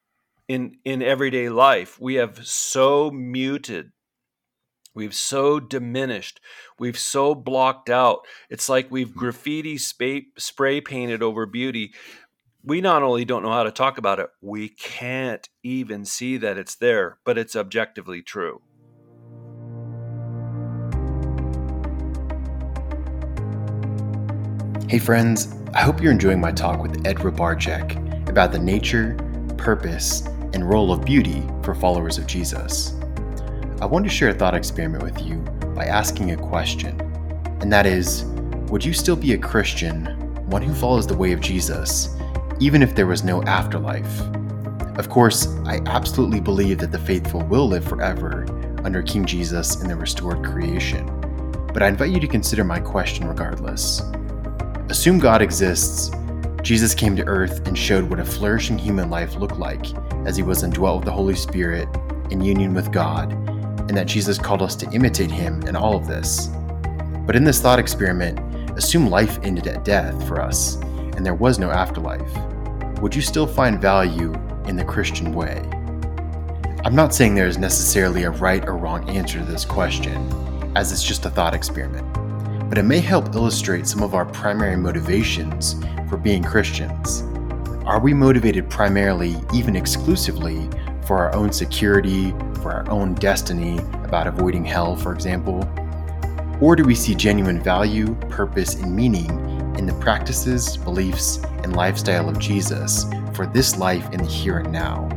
[0.47, 1.99] in in everyday life.
[1.99, 3.91] We have so muted
[4.95, 6.41] We've so diminished.
[6.77, 8.27] We've so blocked out.
[8.49, 9.19] It's like we've mm-hmm.
[9.19, 11.93] graffiti spray, spray painted over beauty.
[12.63, 16.57] We not only don't know how to talk about it, we can't even see that
[16.57, 18.61] it's there, but it's objectively true.
[24.89, 29.15] Hey, friends, I hope you're enjoying my talk with Ed Rybarczyk about the nature,
[29.55, 30.21] purpose,
[30.51, 32.95] and role of beauty for followers of Jesus.
[33.81, 35.35] I want to share a thought experiment with you
[35.75, 36.99] by asking a question,
[37.61, 38.23] and that is
[38.71, 40.05] Would you still be a Christian,
[40.49, 42.17] one who follows the way of Jesus,
[42.59, 44.21] even if there was no afterlife?
[44.97, 48.43] Of course, I absolutely believe that the faithful will live forever
[48.83, 51.05] under King Jesus in the restored creation,
[51.75, 54.01] but I invite you to consider my question regardless.
[54.89, 56.09] Assume God exists.
[56.63, 59.85] Jesus came to earth and showed what a flourishing human life looked like
[60.25, 61.87] as he was indwelt with the Holy Spirit
[62.31, 66.07] in union with God and that Jesus called us to imitate him in all of
[66.07, 66.47] this.
[67.27, 68.39] But in this thought experiment,
[68.75, 70.77] assume life ended at death for us
[71.15, 72.99] and there was no afterlife.
[72.99, 74.33] Would you still find value
[74.65, 75.59] in the Christian way?
[76.83, 80.17] I'm not saying there is necessarily a right or wrong answer to this question,
[80.75, 82.07] as it's just a thought experiment,
[82.69, 85.75] but it may help illustrate some of our primary motivations
[86.07, 87.23] for being Christians.
[87.83, 90.69] Are we motivated primarily, even exclusively,
[91.01, 92.29] for our own security,
[92.61, 95.67] for our own destiny, about avoiding hell, for example?
[96.61, 99.29] Or do we see genuine value, purpose, and meaning
[99.79, 104.71] in the practices, beliefs, and lifestyle of Jesus for this life in the here and
[104.71, 105.09] now?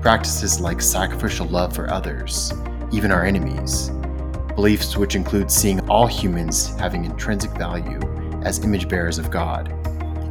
[0.00, 2.50] Practices like sacrificial love for others,
[2.92, 3.90] even our enemies.
[4.54, 8.00] Beliefs which include seeing all humans having intrinsic value
[8.44, 9.68] as image bearers of God,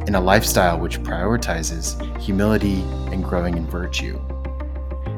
[0.06, 4.20] and a lifestyle which prioritizes humility and growing in virtue.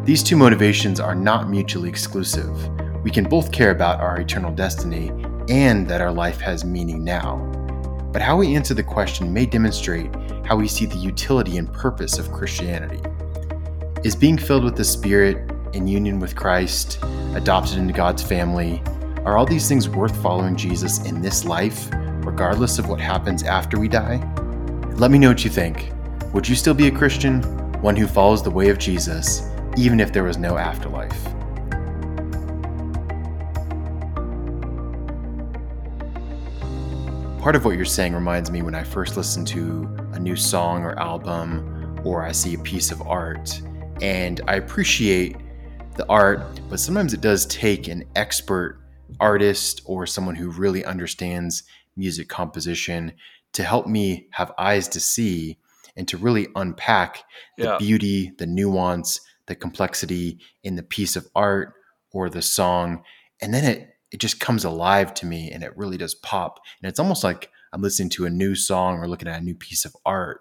[0.04, 2.50] These two motivations are not mutually exclusive.
[3.02, 5.10] We can both care about our eternal destiny
[5.48, 7.36] and that our life has meaning now.
[8.12, 10.14] But how we answer the question may demonstrate
[10.46, 13.00] how we see the utility and purpose of Christianity.
[14.02, 16.98] Is being filled with the Spirit in union with Christ,
[17.34, 18.80] adopted into God's family,
[19.24, 21.88] are all these things worth following Jesus in this life,
[22.24, 24.16] regardless of what happens after we die?
[24.96, 25.90] Let me know what you think.
[26.32, 27.42] Would you still be a Christian,
[27.82, 31.24] one who follows the way of Jesus, even if there was no afterlife?
[37.40, 40.82] Part of what you're saying reminds me when I first listen to a new song
[40.82, 43.60] or album, or I see a piece of art,
[44.00, 45.36] and I appreciate
[45.96, 48.80] the art, but sometimes it does take an expert
[49.20, 51.62] artist or someone who really understands
[51.96, 53.12] music composition
[53.52, 55.58] to help me have eyes to see
[55.96, 57.22] and to really unpack
[57.56, 57.78] the yeah.
[57.78, 61.74] beauty, the nuance, the complexity in the piece of art
[62.12, 63.02] or the song.
[63.40, 66.60] And then it it just comes alive to me and it really does pop.
[66.80, 69.56] And it's almost like I'm listening to a new song or looking at a new
[69.56, 70.40] piece of art.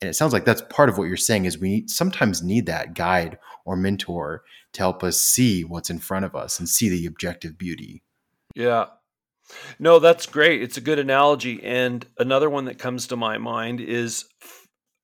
[0.00, 2.94] And it sounds like that's part of what you're saying is we sometimes need that
[2.94, 7.06] guide or mentor to help us see what's in front of us and see the
[7.06, 8.02] objective beauty.
[8.54, 8.86] Yeah.
[9.78, 10.62] No, that's great.
[10.62, 11.62] It's a good analogy.
[11.62, 14.24] And another one that comes to my mind is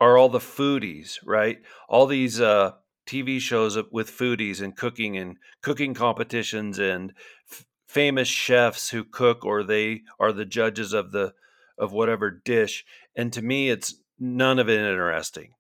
[0.00, 1.58] are all the foodies, right?
[1.88, 2.72] All these uh,
[3.06, 7.12] TV shows with foodies and cooking and cooking competitions and
[7.50, 11.34] f- famous chefs who cook or they are the judges of the
[11.76, 12.84] of whatever dish.
[13.16, 15.54] And to me, it's none of it interesting.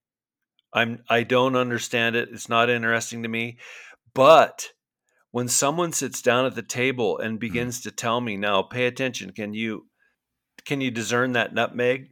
[0.72, 2.28] I'm I don't understand it.
[2.32, 3.58] It's not interesting to me.
[4.14, 4.70] But
[5.30, 7.40] when someone sits down at the table and mm-hmm.
[7.40, 7.82] begins mm.
[7.84, 9.32] to tell me, "Now, pay attention.
[9.32, 9.86] Can you
[10.64, 12.10] can you discern that nutmeg?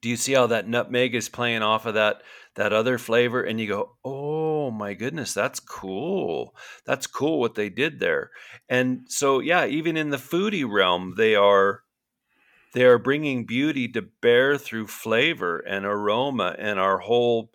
[0.00, 2.22] Do you see how that nutmeg is playing off of that
[2.56, 6.54] that other flavor?" And you go, "Oh my goodness, that's cool.
[6.86, 8.30] That's cool what they did there."
[8.68, 11.82] And so, yeah, even in the foodie realm, they are
[12.72, 17.50] they are bringing beauty to bear through flavor and aroma and our whole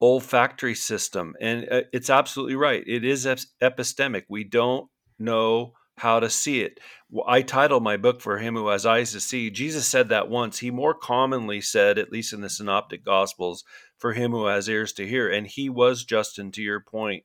[0.00, 1.34] olfactory system.
[1.40, 2.82] And uh, it's absolutely right.
[2.86, 3.24] It is
[3.62, 4.24] epistemic.
[4.28, 6.80] We don't know how to see it.
[7.26, 9.50] I title my book for him who has eyes to see.
[9.50, 10.58] Jesus said that once.
[10.58, 13.62] He more commonly said, at least in the synoptic gospels,
[13.98, 15.30] for him who has ears to hear.
[15.30, 17.24] And he was, Justin, to your point,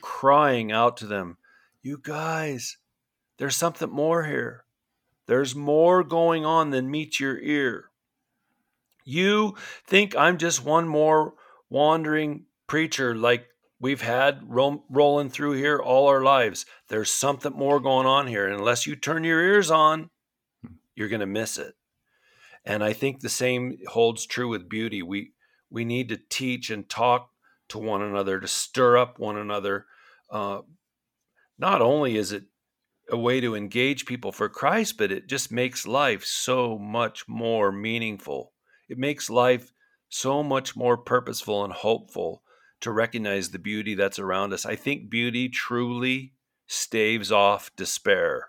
[0.00, 1.36] crying out to them,
[1.82, 2.78] You guys,
[3.38, 4.61] there's something more here.
[5.32, 7.86] There's more going on than meets your ear.
[9.02, 11.32] You think I'm just one more
[11.70, 13.46] wandering preacher like
[13.80, 16.66] we've had ro- rolling through here all our lives.
[16.88, 18.46] There's something more going on here.
[18.46, 20.10] And unless you turn your ears on,
[20.94, 21.76] you're going to miss it.
[22.66, 25.00] And I think the same holds true with beauty.
[25.00, 25.32] We
[25.70, 27.30] we need to teach and talk
[27.68, 29.86] to one another to stir up one another.
[30.28, 30.60] Uh,
[31.58, 32.44] not only is it
[33.10, 37.72] a way to engage people for Christ, but it just makes life so much more
[37.72, 38.52] meaningful.
[38.88, 39.72] It makes life
[40.08, 42.42] so much more purposeful and hopeful
[42.80, 44.66] to recognize the beauty that's around us.
[44.66, 46.34] I think beauty truly
[46.66, 48.48] staves off despair.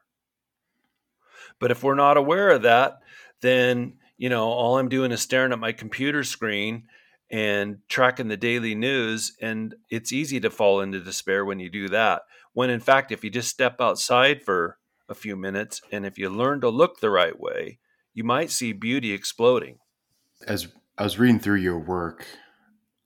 [1.59, 2.99] But if we're not aware of that,
[3.41, 6.83] then, you know, all I'm doing is staring at my computer screen
[7.29, 9.33] and tracking the daily news.
[9.41, 12.23] And it's easy to fall into despair when you do that.
[12.53, 14.77] When in fact, if you just step outside for
[15.09, 17.79] a few minutes and if you learn to look the right way,
[18.13, 19.79] you might see beauty exploding.
[20.47, 22.25] As I was reading through your work,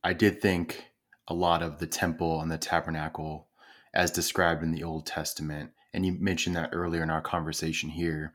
[0.04, 0.86] I did think
[1.28, 3.48] a lot of the temple and the tabernacle
[3.94, 5.72] as described in the Old Testament.
[5.94, 8.34] And you mentioned that earlier in our conversation here.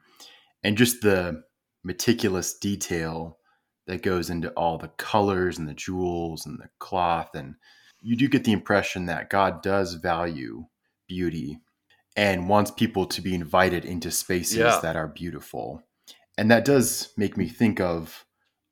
[0.64, 1.42] And just the
[1.84, 3.38] meticulous detail
[3.86, 7.34] that goes into all the colors and the jewels and the cloth.
[7.34, 7.56] And
[8.00, 10.66] you do get the impression that God does value
[11.12, 11.60] beauty
[12.16, 14.80] and wants people to be invited into spaces yeah.
[14.82, 15.82] that are beautiful.
[16.38, 18.24] And that does make me think of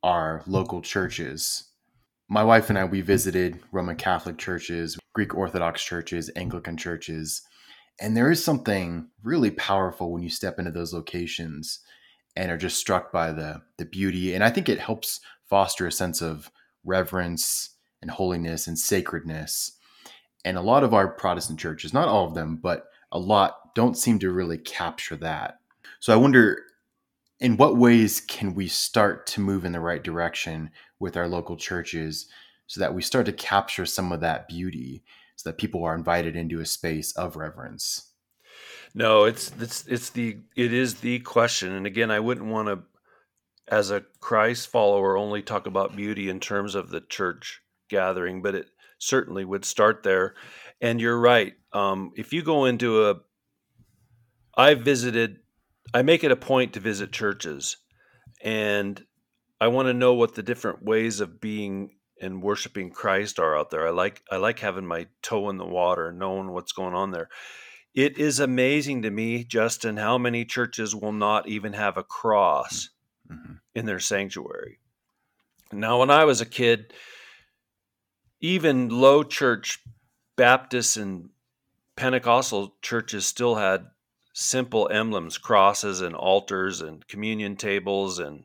[0.03, 1.69] our local churches.
[2.31, 7.43] My wife and I, we visited Roman Catholic churches, Greek Orthodox churches, Anglican churches.
[8.01, 11.81] And there is something really powerful when you step into those locations
[12.35, 14.35] and are just struck by the, the beauty.
[14.35, 16.51] And I think it helps foster a sense of
[16.85, 19.77] reverence and holiness and sacredness
[20.45, 23.97] and a lot of our Protestant churches, not all of them, but a lot, don't
[23.97, 25.59] seem to really capture that.
[26.01, 26.63] So I wonder
[27.41, 31.57] in what ways can we start to move in the right direction with our local
[31.57, 32.27] churches
[32.67, 35.03] so that we start to capture some of that beauty
[35.37, 38.13] so that people are invited into a space of reverence?
[38.93, 41.73] No, it's it's it's the it is the question.
[41.73, 42.83] And again, I wouldn't want to
[43.69, 48.55] as a Christ follower only talk about beauty in terms of the church gathering, but
[48.55, 48.67] it
[49.01, 50.35] certainly would start there.
[50.81, 51.55] And you're right.
[51.73, 53.17] Um, if you go into a,
[54.57, 55.39] I've visited,
[55.93, 57.77] I make it a point to visit churches,
[58.43, 59.05] and
[59.61, 63.71] I want to know what the different ways of being and worshiping Christ are out
[63.71, 63.87] there.
[63.87, 67.29] I like I like having my toe in the water, knowing what's going on there.
[67.95, 72.91] It is amazing to me, Justin, how many churches will not even have a cross
[73.31, 73.55] mm-hmm.
[73.75, 74.79] in their sanctuary.
[75.73, 76.93] Now, when I was a kid,
[78.41, 79.81] even low church
[80.37, 81.29] Baptists and
[81.97, 83.87] Pentecostal churches still had
[84.33, 88.45] simple emblems, crosses and altars and communion tables and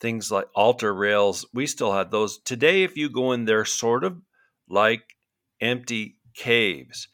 [0.00, 1.46] things like altar rails.
[1.54, 2.38] We still had those.
[2.38, 4.20] Today, if you go in, they're sort of
[4.68, 5.16] like
[5.60, 7.06] empty caves.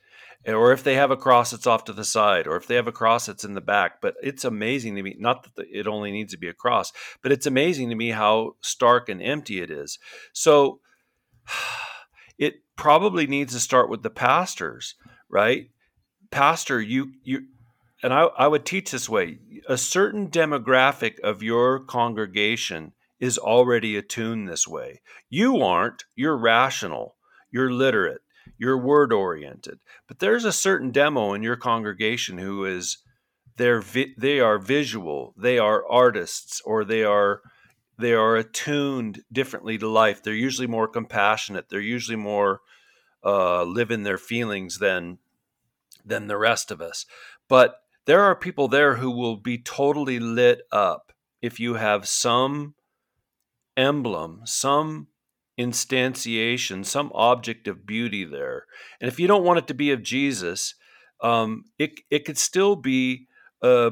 [0.47, 2.47] Or if they have a cross, it's off to the side.
[2.47, 4.01] Or if they have a cross, it's in the back.
[4.01, 7.33] But it's amazing to me, not that it only needs to be a cross, but
[7.33, 9.99] it's amazing to me how stark and empty it is.
[10.33, 10.81] So
[12.77, 14.95] probably needs to start with the pastors,
[15.29, 15.70] right?
[16.31, 17.47] Pastor, you, you,
[18.03, 23.97] and I, I would teach this way a certain demographic of your congregation is already
[23.97, 25.01] attuned this way.
[25.31, 27.16] You aren't, you're rational,
[27.51, 28.20] you're literate,
[28.59, 29.79] you're word oriented.
[30.07, 32.99] But there's a certain demo in your congregation who is
[33.57, 37.41] they're vi- they are visual, they are artists or they are
[37.99, 40.22] they are attuned differently to life.
[40.22, 42.61] They're usually more compassionate, they're usually more
[43.24, 45.18] uh, live in their feelings than
[46.05, 47.05] than the rest of us.
[47.49, 52.74] But there are people there who will be totally lit up if you have some
[53.76, 55.09] emblem, some
[55.59, 58.66] instantiation, some object of beauty there.
[59.01, 60.74] And if you don't want it to be of Jesus,
[61.20, 63.26] um, it it could still be
[63.62, 63.90] uh,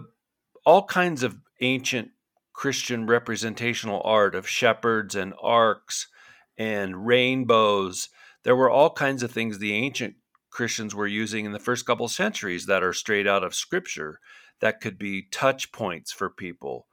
[0.64, 2.11] all kinds of ancient
[2.55, 6.09] Christian representational art of shepherds and arks
[6.57, 8.09] and rainbows.
[8.44, 10.14] There were all kinds of things the ancient
[10.50, 14.20] Christians were using in the first couple centuries that are straight out of Scripture
[14.61, 16.86] that could be touch points for people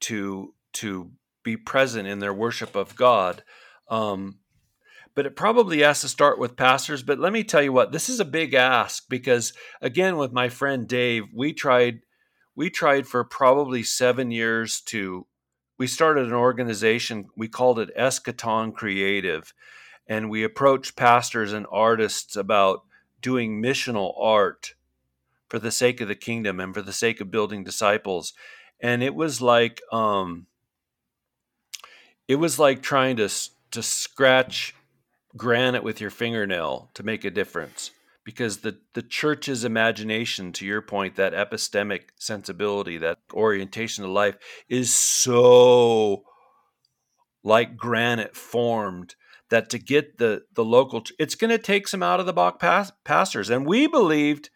[0.00, 1.12] to to
[1.44, 3.44] be present in their worship of God.
[3.88, 4.40] Um,
[5.14, 7.04] but it probably has to start with pastors.
[7.04, 10.48] But let me tell you what, this is a big ask because again, with my
[10.48, 12.00] friend Dave, we tried
[12.54, 15.26] we tried for probably seven years to
[15.76, 19.52] we started an organization we called it eschaton creative
[20.06, 22.84] and we approached pastors and artists about
[23.20, 24.74] doing missional art
[25.48, 28.32] for the sake of the kingdom and for the sake of building disciples.
[28.80, 30.46] And it was like um
[32.28, 33.28] it was like trying to
[33.70, 34.74] to scratch
[35.36, 37.90] granite with your fingernail to make a difference
[38.24, 44.36] because the the church's imagination to your point that epistemic sensibility that orientation to life
[44.68, 46.24] is so
[47.42, 49.14] like granite formed
[49.50, 52.90] that to get the the local it's going to take some out of the box
[53.04, 53.50] pastors.
[53.50, 54.50] And we believed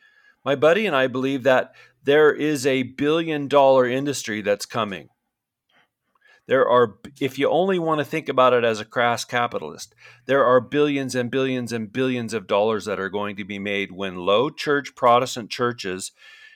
[0.45, 5.09] my buddy and I believe that there is a billion dollar industry that's coming
[6.49, 9.94] there are if you only want to think about it as a crass capitalist
[10.26, 13.92] there are billions and billions and billions of dollars that are going to be made
[13.92, 16.11] when low church protestant churches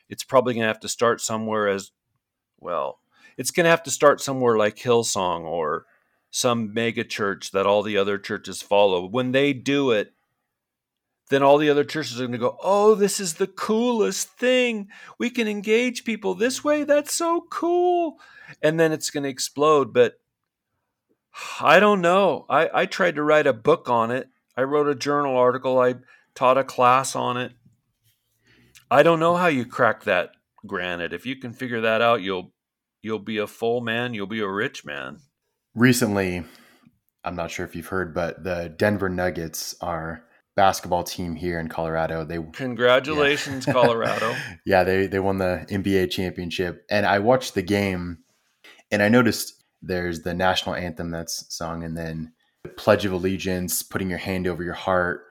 [0.08, 1.92] it's probably going to have to start somewhere as
[2.58, 2.98] well
[3.38, 5.86] it's going to have to start somewhere like hillsong or
[6.32, 9.06] some mega church that all the other churches follow.
[9.06, 10.14] When they do it,
[11.32, 14.88] then all the other churches are going to go, Oh, this is the coolest thing.
[15.18, 16.84] We can engage people this way.
[16.84, 18.18] That's so cool.
[18.62, 19.92] And then it's going to explode.
[19.92, 20.20] But
[21.60, 22.46] I don't know.
[22.48, 24.28] I, I tried to write a book on it.
[24.56, 25.80] I wrote a journal article.
[25.80, 25.96] I
[26.34, 27.52] taught a class on it.
[28.90, 30.32] I don't know how you crack that
[30.66, 31.14] granite.
[31.14, 32.52] If you can figure that out, you'll
[33.00, 35.20] you'll be a full man, you'll be a rich man
[35.74, 36.44] recently,
[37.24, 40.24] I'm not sure if you've heard, but the Denver Nuggets are
[40.54, 42.24] basketball team here in Colorado.
[42.24, 43.72] They congratulations, yeah.
[43.72, 44.34] Colorado.
[44.64, 48.18] yeah, they they won the NBA championship, and I watched the game,
[48.90, 52.32] and I noticed there's the national anthem that's sung, and then
[52.62, 55.24] the Pledge of Allegiance, putting your hand over your heart,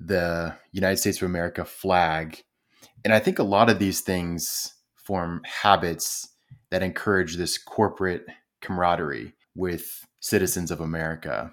[0.00, 2.42] the United States of America flag,
[3.04, 6.28] and I think a lot of these things form habits
[6.70, 8.26] that encourage this corporate
[8.60, 11.52] camaraderie with citizens of America.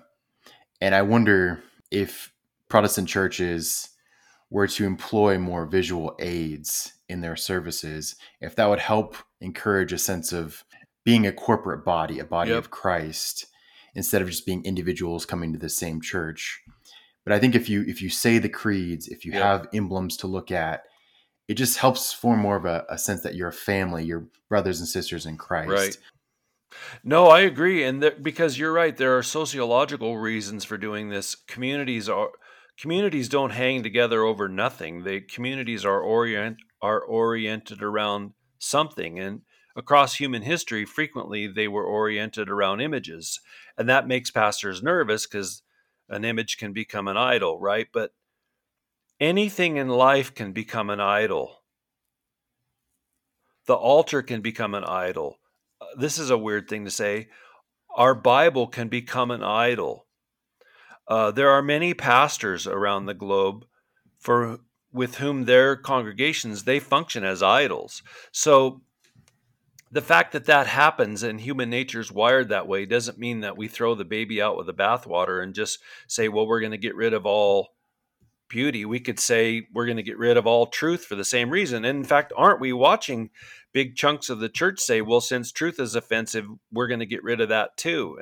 [0.81, 2.32] And I wonder if
[2.74, 3.91] Protestant churches
[4.49, 9.99] were to employ more visual aids in their services, if that would help encourage a
[9.99, 10.63] sense of
[11.05, 12.57] being a corporate body, a body yep.
[12.57, 13.45] of Christ,
[13.93, 16.63] instead of just being individuals coming to the same church.
[17.24, 19.43] But I think if you if you say the creeds, if you yep.
[19.43, 20.82] have emblems to look at,
[21.47, 24.80] it just helps form more of a, a sense that you're a family, you're brothers
[24.80, 25.69] and sisters in Christ.
[25.69, 25.97] Right.
[27.03, 31.36] No, I agree, and there, because you're right, there are sociological reasons for doing this.
[31.36, 32.32] Communities are
[32.78, 35.03] communities don't hang together over nothing.
[35.03, 39.41] The communities are orient are oriented around something, and
[39.76, 43.39] across human history, frequently they were oriented around images,
[43.78, 45.61] and that makes pastors nervous because
[46.09, 47.88] an image can become an idol, right?
[47.93, 48.11] But
[49.19, 51.63] anything in life can become an idol.
[53.65, 55.39] The altar can become an idol.
[55.80, 57.30] Uh, this is a weird thing to say.
[57.95, 60.07] Our Bible can become an idol.
[61.07, 63.65] Uh, there are many pastors around the globe
[64.17, 64.59] for
[64.91, 68.03] with whom their congregations they function as idols.
[68.31, 68.81] So
[69.91, 73.57] the fact that that happens and human nature is wired that way doesn't mean that
[73.57, 76.77] we throw the baby out with the bathwater and just say, well, we're going to
[76.77, 77.69] get rid of all
[78.47, 78.85] beauty.
[78.85, 81.85] We could say we're going to get rid of all truth for the same reason.
[81.85, 83.29] And in fact, aren't we watching
[83.71, 87.23] big chunks of the church say, well, since truth is offensive, we're going to get
[87.23, 88.19] rid of that too?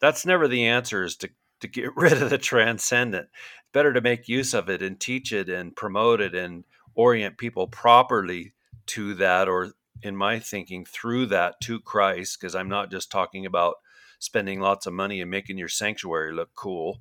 [0.00, 1.30] That's never the answer is to,
[1.62, 3.28] to get rid of the transcendent.
[3.72, 7.66] Better to make use of it and teach it and promote it and orient people
[7.66, 8.52] properly
[8.86, 13.46] to that or in my thinking through that to Christ, because I'm not just talking
[13.46, 13.76] about
[14.18, 17.00] spending lots of money and making your sanctuary look cool.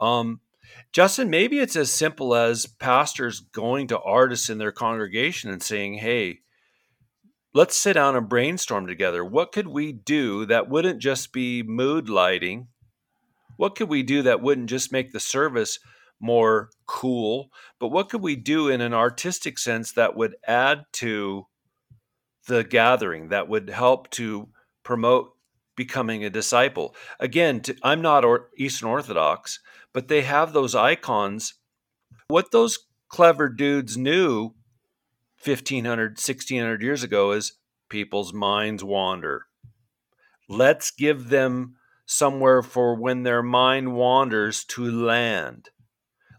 [0.00, 0.40] Um,
[0.92, 5.94] Justin, maybe it's as simple as pastors going to artists in their congregation and saying,
[5.94, 6.40] hey,
[7.52, 9.24] let's sit down and brainstorm together.
[9.24, 12.68] What could we do that wouldn't just be mood lighting?
[13.60, 15.78] What could we do that wouldn't just make the service
[16.18, 21.46] more cool, but what could we do in an artistic sense that would add to
[22.46, 24.48] the gathering that would help to
[24.82, 25.34] promote
[25.76, 26.94] becoming a disciple.
[27.18, 29.60] Again, to, I'm not or, Eastern Orthodox,
[29.92, 31.52] but they have those icons.
[32.28, 32.78] What those
[33.10, 34.54] clever dudes knew
[35.44, 37.58] 1500, 1600 years ago is
[37.90, 39.48] people's minds wander.
[40.48, 41.76] Let's give them
[42.10, 45.68] somewhere for when their mind wanders to land.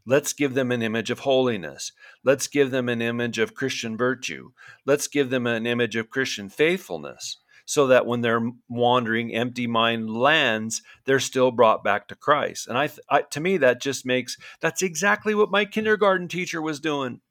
[0.06, 1.94] Let's give them an image of holiness.
[2.26, 4.52] Let's give them an image of Christian virtue.
[4.86, 10.10] Let's give them an image of Christian faithfulness so that when their wandering empty mind
[10.10, 14.36] lands they're still brought back to christ and I, I, to me that just makes
[14.60, 17.22] that's exactly what my kindergarten teacher was doing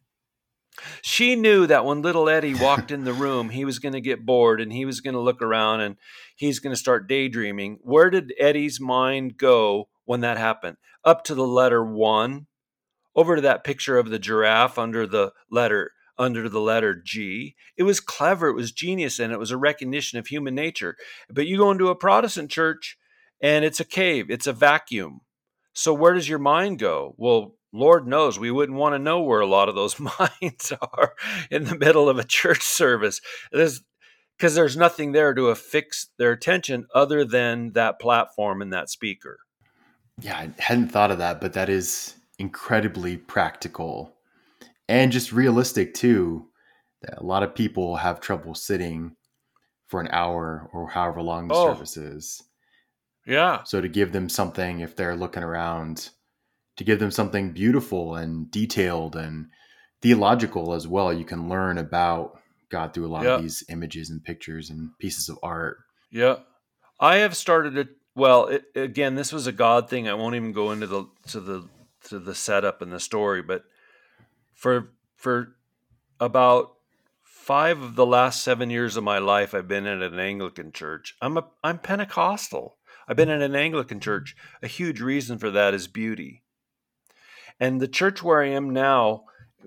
[1.02, 4.26] she knew that when little eddie walked in the room he was going to get
[4.26, 5.96] bored and he was going to look around and
[6.36, 11.34] he's going to start daydreaming where did eddie's mind go when that happened up to
[11.34, 12.46] the letter 1
[13.14, 17.56] over to that picture of the giraffe under the letter under the letter G.
[17.78, 20.96] It was clever, it was genius, and it was a recognition of human nature.
[21.30, 22.98] But you go into a Protestant church
[23.40, 25.22] and it's a cave, it's a vacuum.
[25.72, 27.14] So where does your mind go?
[27.16, 31.14] Well, Lord knows we wouldn't want to know where a lot of those minds are
[31.50, 33.20] in the middle of a church service.
[33.50, 39.40] because there's nothing there to affix their attention other than that platform and that speaker.
[40.20, 44.16] Yeah, I hadn't thought of that, but that is incredibly practical
[44.88, 46.46] and just realistic too.
[47.02, 49.16] That a lot of people have trouble sitting
[49.86, 51.72] for an hour or however long the oh.
[51.72, 52.42] service is.
[53.26, 53.62] Yeah.
[53.64, 56.10] So to give them something, if they're looking around,
[56.80, 59.48] to give them something beautiful and detailed and
[60.00, 63.34] theological as well, you can learn about God through a lot yeah.
[63.34, 65.76] of these images and pictures and pieces of art.
[66.10, 66.36] Yeah.
[66.98, 67.88] I have started it.
[68.14, 70.08] Well, it, again, this was a God thing.
[70.08, 71.68] I won't even go into the to the
[72.04, 73.64] to the setup and the story, but
[74.54, 75.56] for for
[76.18, 76.72] about
[77.22, 81.14] five of the last seven years of my life, I've been in an Anglican church.
[81.20, 82.78] I'm a I'm Pentecostal.
[83.06, 84.34] I've been in an Anglican church.
[84.62, 86.42] A huge reason for that is beauty.
[87.60, 89.24] And the church where I am now,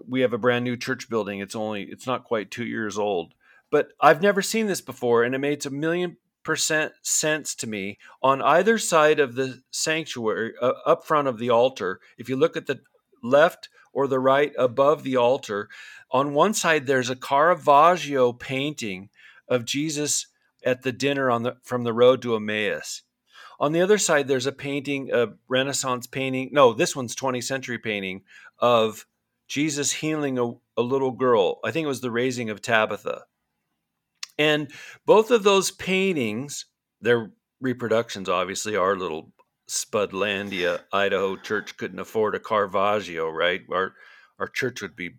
[0.10, 1.40] we have a brand new church building.
[1.40, 3.34] It's only it's not quite two years old,
[3.70, 8.00] but I've never seen this before, and it makes a million percent sense to me.
[8.22, 12.58] On either side of the sanctuary uh, up front of the altar if you look
[12.58, 12.82] at the
[13.22, 15.70] left or the right above the altar
[16.12, 19.10] on one side there's a caravaggio painting
[19.48, 20.28] of jesus
[20.66, 23.03] at the dinner on the from the road to emmaus
[23.64, 27.80] on the other side there's a painting a renaissance painting no this one's 20th century
[27.80, 28.22] painting
[28.60, 29.06] of
[29.48, 33.24] jesus healing a, a little girl i think it was the raising of tabitha
[34.38, 34.72] and
[35.06, 36.66] both of those paintings,
[37.02, 39.32] their reproductions, obviously, our little
[39.70, 43.62] Spudlandia, Idaho church couldn't afford a Caravaggio, right?
[43.72, 43.94] Our
[44.40, 45.12] our church would be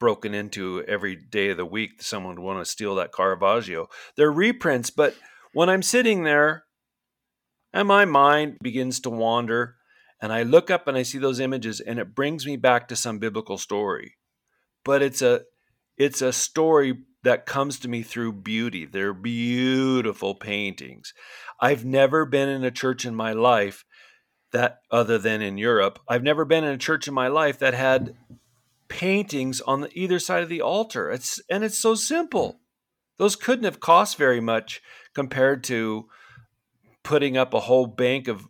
[0.00, 2.02] broken into every day of the week.
[2.02, 3.88] Someone would want to steal that Caravaggio.
[4.16, 5.14] They're reprints, but
[5.52, 6.63] when I'm sitting there
[7.74, 9.76] and my mind begins to wander
[10.22, 12.96] and I look up and I see those images and it brings me back to
[12.96, 14.14] some biblical story.
[14.82, 15.42] But it's a
[15.98, 18.86] it's a story that comes to me through beauty.
[18.86, 21.12] They're beautiful paintings.
[21.60, 23.84] I've never been in a church in my life
[24.52, 27.74] that, other than in Europe, I've never been in a church in my life that
[27.74, 28.16] had
[28.88, 31.10] paintings on the, either side of the altar.
[31.10, 32.60] It's and it's so simple.
[33.18, 34.80] Those couldn't have cost very much
[35.14, 36.08] compared to
[37.04, 38.48] putting up a whole bank of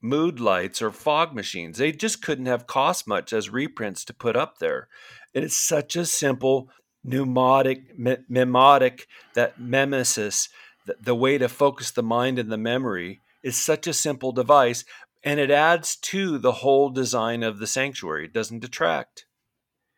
[0.00, 1.78] mood lights or fog machines.
[1.78, 4.86] They just couldn't have cost much as reprints to put up there.
[5.34, 6.70] And it's such a simple
[7.02, 7.98] mnemonic,
[8.28, 10.50] mnemonic that mimesis,
[10.86, 14.84] the, the way to focus the mind and the memory, is such a simple device.
[15.24, 18.26] And it adds to the whole design of the sanctuary.
[18.26, 19.24] It doesn't detract.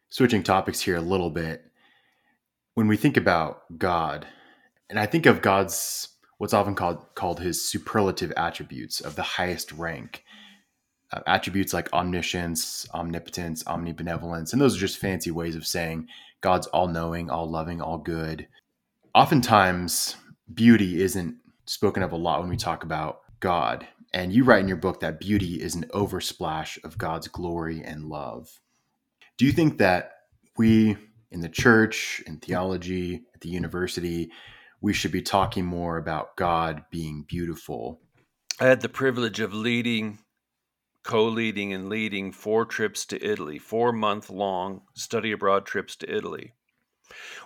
[0.08, 1.64] Switching topics here a little bit.
[2.74, 4.26] When we think about God,
[4.88, 9.72] and I think of God's what's often called called his superlative attributes of the highest
[9.72, 10.24] rank.
[11.12, 16.08] Uh, attributes like omniscience, omnipotence, omnibenevolence, and those are just fancy ways of saying
[16.40, 18.48] God's all knowing, all loving, all good.
[19.14, 20.16] Oftentimes,
[20.52, 23.86] beauty isn't spoken of a lot when we talk about God.
[24.12, 28.06] And you write in your book that beauty is an oversplash of God's glory and
[28.06, 28.60] love.
[29.36, 30.12] Do you think that
[30.56, 30.96] we
[31.30, 34.30] in the church, in theology, at the university,
[34.86, 37.98] we should be talking more about God being beautiful.
[38.60, 40.20] I had the privilege of leading,
[41.02, 46.16] co leading, and leading four trips to Italy, four month long study abroad trips to
[46.16, 46.52] Italy,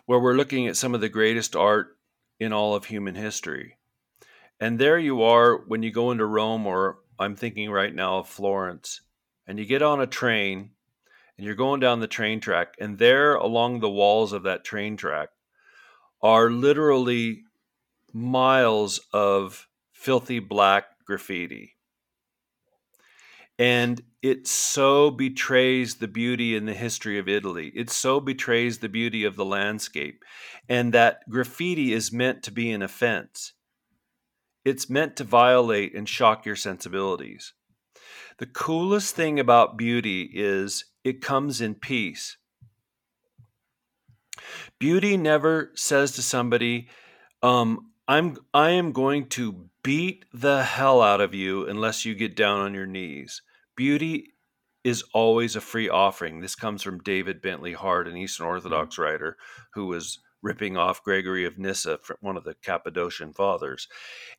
[0.05, 1.97] where we're looking at some of the greatest art
[2.38, 3.78] in all of human history.
[4.61, 8.28] And there you are when you go into Rome, or I'm thinking right now of
[8.28, 9.01] Florence,
[9.47, 10.72] and you get on a train
[11.38, 14.99] and you're going down the train track, and there along the walls of that train
[14.99, 15.30] track
[16.23, 17.43] are literally
[18.12, 21.77] miles of filthy black graffiti.
[23.59, 27.71] And it so betrays the beauty and the history of Italy.
[27.75, 30.25] It so betrays the beauty of the landscape.
[30.68, 33.53] And that graffiti is meant to be an offense.
[34.64, 37.53] It's meant to violate and shock your sensibilities.
[38.39, 42.39] The coolest thing about beauty is it comes in peace.
[44.78, 46.88] Beauty never says to somebody,
[47.43, 52.36] um, I'm I am going to beat the hell out of you unless you get
[52.36, 53.43] down on your knees.
[53.76, 54.34] Beauty
[54.82, 56.41] is always a free offering.
[56.41, 59.03] This comes from David Bentley Hart, an Eastern Orthodox mm-hmm.
[59.03, 59.36] writer
[59.74, 63.88] who was ripping off Gregory of Nyssa, one of the Cappadocian fathers.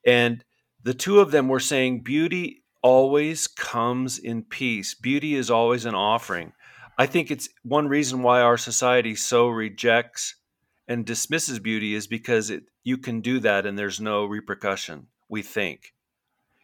[0.05, 0.43] And
[0.83, 4.95] the two of them were saying beauty always comes in peace.
[4.95, 6.53] Beauty is always an offering.
[7.01, 10.35] I think it's one reason why our society so rejects
[10.87, 15.07] and dismisses beauty is because it you can do that and there's no repercussion.
[15.27, 15.95] We think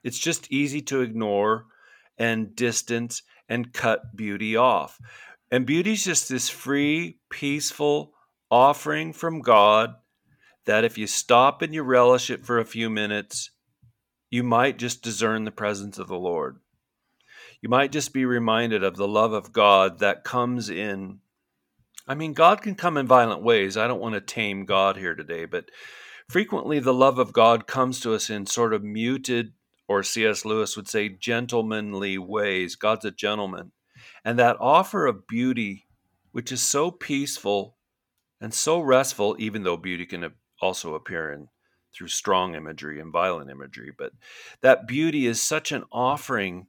[0.04, 1.66] it's just easy to ignore
[2.20, 5.00] and distance and cut beauty off.
[5.50, 8.14] And beauty is just this free, peaceful
[8.52, 9.96] offering from God
[10.66, 13.50] that if you stop and you relish it for a few minutes,
[14.30, 16.60] you might just discern the presence of the Lord
[17.62, 21.20] you might just be reminded of the love of God that comes in.
[22.08, 23.76] I mean, God can come in violent ways.
[23.76, 25.70] I don't want to tame God here today, but
[26.30, 29.54] frequently the love of God comes to us in sort of muted,
[29.88, 30.46] or C.S.
[30.46, 32.76] Lewis would say, gentlemanly ways.
[32.76, 33.72] God's a gentleman.
[34.24, 35.88] And that offer of beauty,
[36.32, 37.78] which is so peaceful
[38.40, 40.32] and so restful, even though beauty can
[40.62, 41.48] also appear in
[41.94, 44.12] through strong imagery and violent imagery, but
[44.62, 46.68] that beauty is such an offering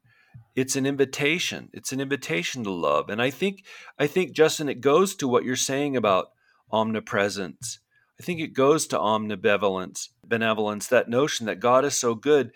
[0.54, 1.68] it's an invitation.
[1.72, 3.08] It's an invitation to love.
[3.10, 3.64] And i think
[3.98, 6.28] i think justin it goes to what you're saying about
[6.70, 7.78] omnipresence.
[8.20, 12.52] I think it goes to omnibenevolence benevolence that notion that god is so good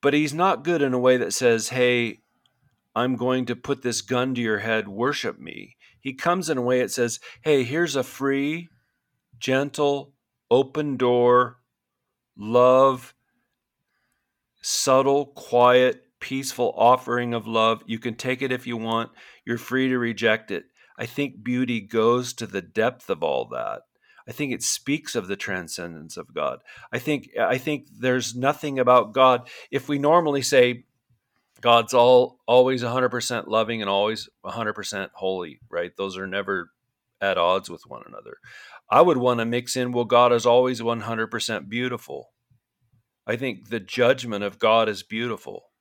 [0.00, 2.20] but he's not good in a way that says hey
[2.96, 5.76] i'm going to put this gun to your head worship me.
[6.00, 8.68] He comes in a way that says hey here's a free
[9.38, 10.14] gentle
[10.50, 11.58] open door
[12.36, 13.14] love
[14.62, 17.82] subtle quiet peaceful offering of love.
[17.84, 19.10] You can take it if you want,
[19.44, 20.64] you're free to reject it.
[20.96, 23.82] I think beauty goes to the depth of all that.
[24.26, 26.60] I think it speaks of the transcendence of God.
[26.92, 30.84] I think I think there's nothing about God if we normally say
[31.60, 35.90] God's all always 100% loving and always 100% holy, right?
[35.96, 36.70] Those are never
[37.20, 38.36] at odds with one another.
[38.88, 42.30] I would want to mix in well God is always 100% beautiful.
[43.26, 45.71] I think the judgment of God is beautiful.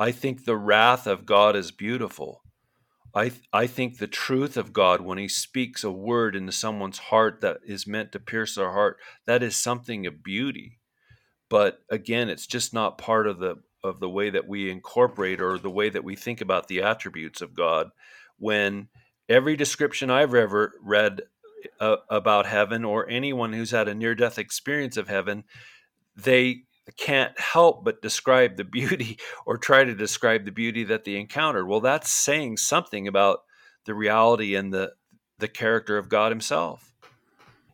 [0.00, 2.42] I think the wrath of God is beautiful.
[3.14, 6.98] I, th- I think the truth of God, when He speaks a word into someone's
[6.98, 8.96] heart that is meant to pierce their heart,
[9.26, 10.78] that is something of beauty.
[11.50, 15.58] But again, it's just not part of the of the way that we incorporate or
[15.58, 17.90] the way that we think about the attributes of God.
[18.38, 18.88] When
[19.28, 21.22] every description I've ever read
[21.78, 25.44] uh, about heaven, or anyone who's had a near death experience of heaven,
[26.16, 26.62] they
[26.96, 31.66] can't help but describe the beauty or try to describe the beauty that they encountered.
[31.66, 33.40] Well, that's saying something about
[33.86, 34.92] the reality and the
[35.38, 36.92] the character of God himself.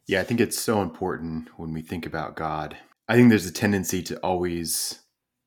[0.07, 2.77] Yeah, I think it's so important when we think about God.
[3.09, 5.01] I think there's a tendency to always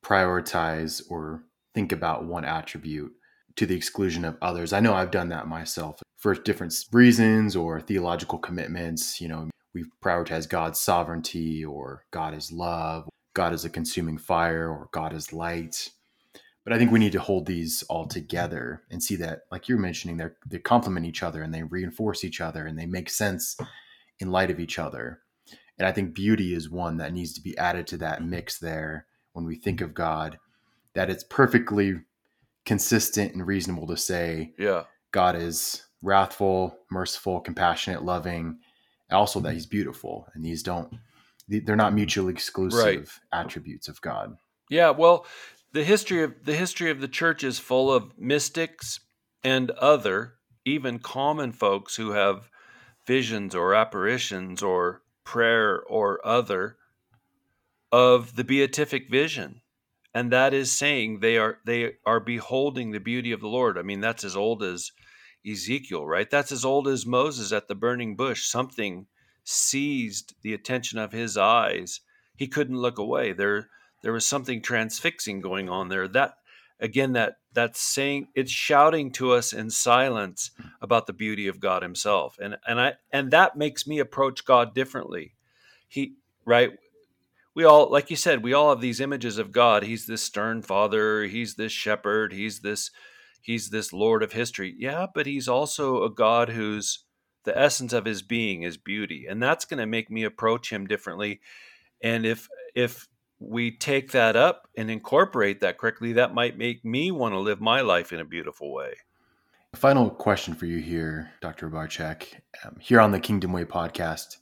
[0.04, 1.44] prioritize or
[1.74, 3.12] think about one attribute
[3.56, 4.72] to the exclusion of others.
[4.72, 9.20] I know I've done that myself for different reasons or theological commitments.
[9.20, 14.68] You know, we prioritize God's sovereignty or God is love, God is a consuming fire,
[14.68, 15.90] or God is light.
[16.64, 19.78] But I think we need to hold these all together and see that, like you're
[19.78, 23.56] mentioning, they they complement each other and they reinforce each other and they make sense
[24.18, 25.20] in light of each other.
[25.78, 29.06] And I think beauty is one that needs to be added to that mix there
[29.32, 30.38] when we think of God,
[30.94, 32.00] that it's perfectly
[32.66, 38.58] consistent and reasonable to say, yeah, God is wrathful, merciful, compassionate, loving,
[39.10, 40.28] also that he's beautiful.
[40.34, 40.92] And these don't,
[41.58, 43.08] they're not mutually exclusive right.
[43.32, 44.36] attributes of God.
[44.68, 45.26] Yeah, well,
[45.72, 49.00] the history of the history of the church is full of mystics
[49.42, 50.34] and other,
[50.64, 52.48] even common folks who have
[53.06, 56.76] visions or apparitions or prayer or other
[57.92, 59.60] of the beatific vision
[60.14, 63.82] and that is saying they are they are beholding the beauty of the lord i
[63.82, 64.90] mean that's as old as
[65.48, 69.06] ezekiel right that's as old as moses at the burning bush something
[69.44, 72.00] seized the attention of his eyes.
[72.36, 73.32] He couldn't look away.
[73.32, 73.68] There
[74.02, 76.08] there was something transfixing going on there.
[76.08, 76.34] That
[76.78, 81.82] again that that's saying it's shouting to us in silence about the beauty of god
[81.82, 82.38] himself.
[82.40, 85.34] And and i and that makes me approach god differently.
[85.88, 86.14] He
[86.44, 86.72] right?
[87.54, 89.82] We all like you said we all have these images of god.
[89.82, 91.24] He's this stern father.
[91.24, 92.32] He's this shepherd.
[92.32, 92.90] He's this
[93.42, 94.74] he's this lord of history.
[94.78, 97.04] Yeah but he's also a god who's
[97.44, 100.86] the essence of his being is beauty and that's going to make me approach him
[100.86, 101.40] differently.
[102.02, 107.10] And if if we take that up and incorporate that correctly that might make me
[107.10, 108.92] want to live my life in a beautiful way.
[109.74, 114.36] Final question for you here dr Rybarczyk um, here on the kingdom way podcast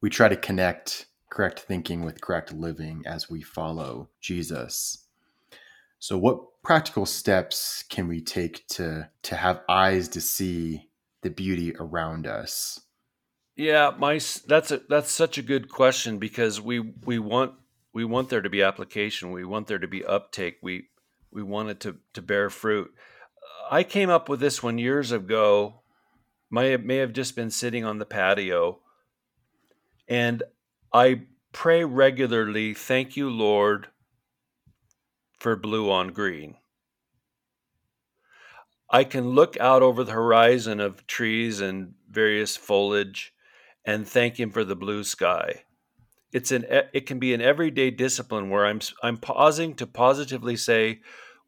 [0.00, 5.04] we try to connect correct thinking with correct living as we follow Jesus.
[5.98, 10.87] So what practical steps can we take to to have eyes to see
[11.22, 12.80] the beauty around us?
[13.56, 17.54] Yeah, my that's a that's such a good question because we we want
[17.92, 20.88] we want there to be application, we want there to be uptake, we
[21.32, 22.92] we want it to to bear fruit.
[23.70, 25.82] I came up with this one years ago.
[26.50, 28.78] May may have just been sitting on the patio,
[30.06, 30.44] and
[30.92, 33.88] I pray regularly, thank you, Lord,
[35.40, 36.57] for blue on green.
[38.90, 43.34] I can look out over the horizon of trees and various foliage
[43.84, 45.64] and thank him for the blue sky.
[46.32, 51.00] It's an it can be an everyday discipline where I'm I'm pausing to positively say,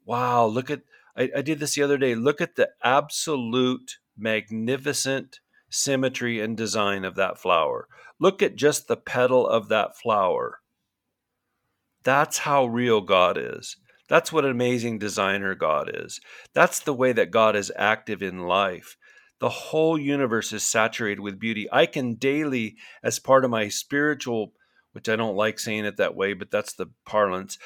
[0.05, 0.81] "Wow, look at
[1.15, 2.15] I, I did this the other day.
[2.15, 5.39] Look at the absolute magnificent
[5.69, 7.87] symmetry and design of that flower.
[8.19, 10.59] Look at just the petal of that flower.
[12.03, 13.77] That's how real God is.
[14.11, 16.19] That's what an amazing designer God is.
[16.53, 18.97] That's the way that God is active in life.
[19.39, 21.69] The whole universe is saturated with beauty.
[21.71, 24.51] I can daily, as part of my spiritual,
[24.91, 27.57] which I don't like saying it that way, but that's the parlance,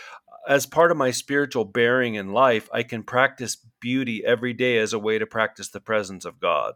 [0.48, 4.94] as part of my spiritual bearing in life, I can practice beauty every day as
[4.94, 6.76] a way to practice the presence of God.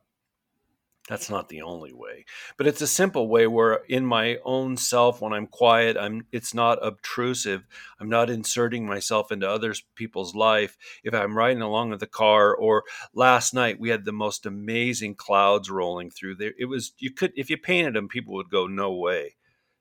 [1.09, 2.23] That's not the only way,
[2.55, 6.53] but it's a simple way where in my own self, when I'm quiet, I'm it's
[6.53, 7.65] not obtrusive.
[7.99, 10.77] I'm not inserting myself into other people's life.
[11.03, 15.15] If I'm riding along in the car, or last night we had the most amazing
[15.15, 16.53] clouds rolling through there.
[16.59, 19.35] It was you could if you painted them, people would go, "No way."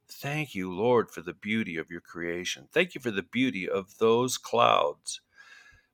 [0.09, 2.69] Thank you, Lord, for the beauty of your creation.
[2.73, 5.21] Thank you for the beauty of those clouds.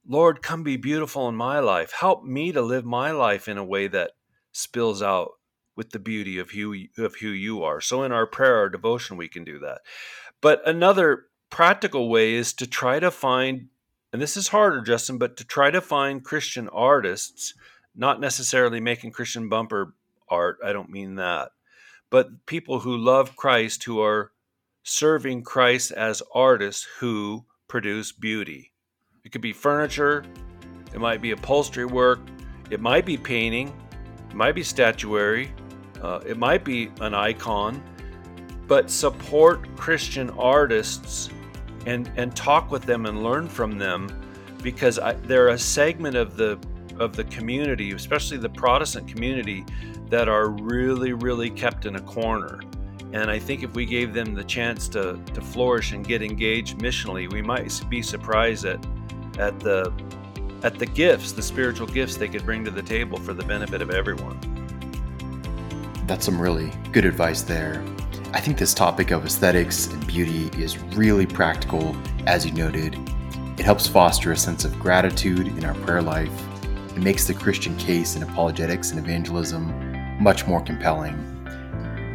[0.07, 1.91] Lord, come be beautiful in my life.
[1.91, 4.12] Help me to live my life in a way that
[4.55, 5.33] spills out
[5.77, 7.81] with the beauty of who of who you are.
[7.81, 9.81] So in our prayer, our devotion, we can do that.
[10.41, 13.69] But another practical way is to try to find,
[14.13, 17.55] and this is harder, Justin, but to try to find Christian artists,
[17.95, 19.95] not necessarily making Christian bumper
[20.29, 20.59] art.
[20.65, 21.51] I don't mean that,
[22.11, 24.31] but people who love Christ, who are
[24.83, 28.73] serving Christ as artists who produce beauty.
[29.25, 30.25] It could be furniture,
[30.93, 32.21] it might be upholstery work,
[32.71, 33.73] it might be painting,
[34.35, 35.53] it might be statuary,
[36.03, 37.80] uh, it might be an icon,
[38.66, 41.30] but support Christian artists
[41.87, 44.09] and and talk with them and learn from them
[44.61, 46.59] because I, they're a segment of the
[46.99, 49.64] of the community, especially the Protestant community,
[50.11, 52.61] that are really really kept in a corner.
[53.12, 56.78] And I think if we gave them the chance to, to flourish and get engaged
[56.78, 58.85] missionally, we might be surprised at
[59.39, 59.93] at the
[60.65, 63.83] at the gifts, the spiritual gifts they could bring to the table for the benefit
[63.83, 64.41] of everyone.
[66.07, 67.85] That's some really good advice there.
[68.33, 71.95] I think this topic of aesthetics and beauty is really practical,
[72.27, 72.97] as you noted.
[73.59, 76.33] It helps foster a sense of gratitude in our prayer life.
[76.97, 81.15] It makes the Christian case in apologetics and evangelism much more compelling.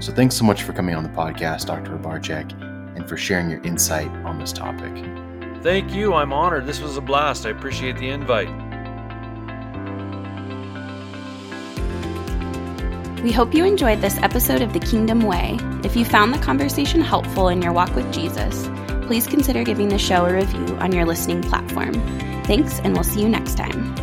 [0.02, 1.92] So, thanks so much for coming on the podcast, Dr.
[1.92, 2.52] Rybarczyk,
[2.96, 5.19] and for sharing your insight on this topic.
[5.62, 6.14] Thank you.
[6.14, 6.66] I'm honored.
[6.66, 7.46] This was a blast.
[7.46, 8.50] I appreciate the invite.
[13.22, 15.58] We hope you enjoyed this episode of The Kingdom Way.
[15.84, 18.70] If you found the conversation helpful in your walk with Jesus,
[19.06, 21.94] please consider giving the show a review on your listening platform.
[22.46, 23.94] Thanks, and we'll see you next time.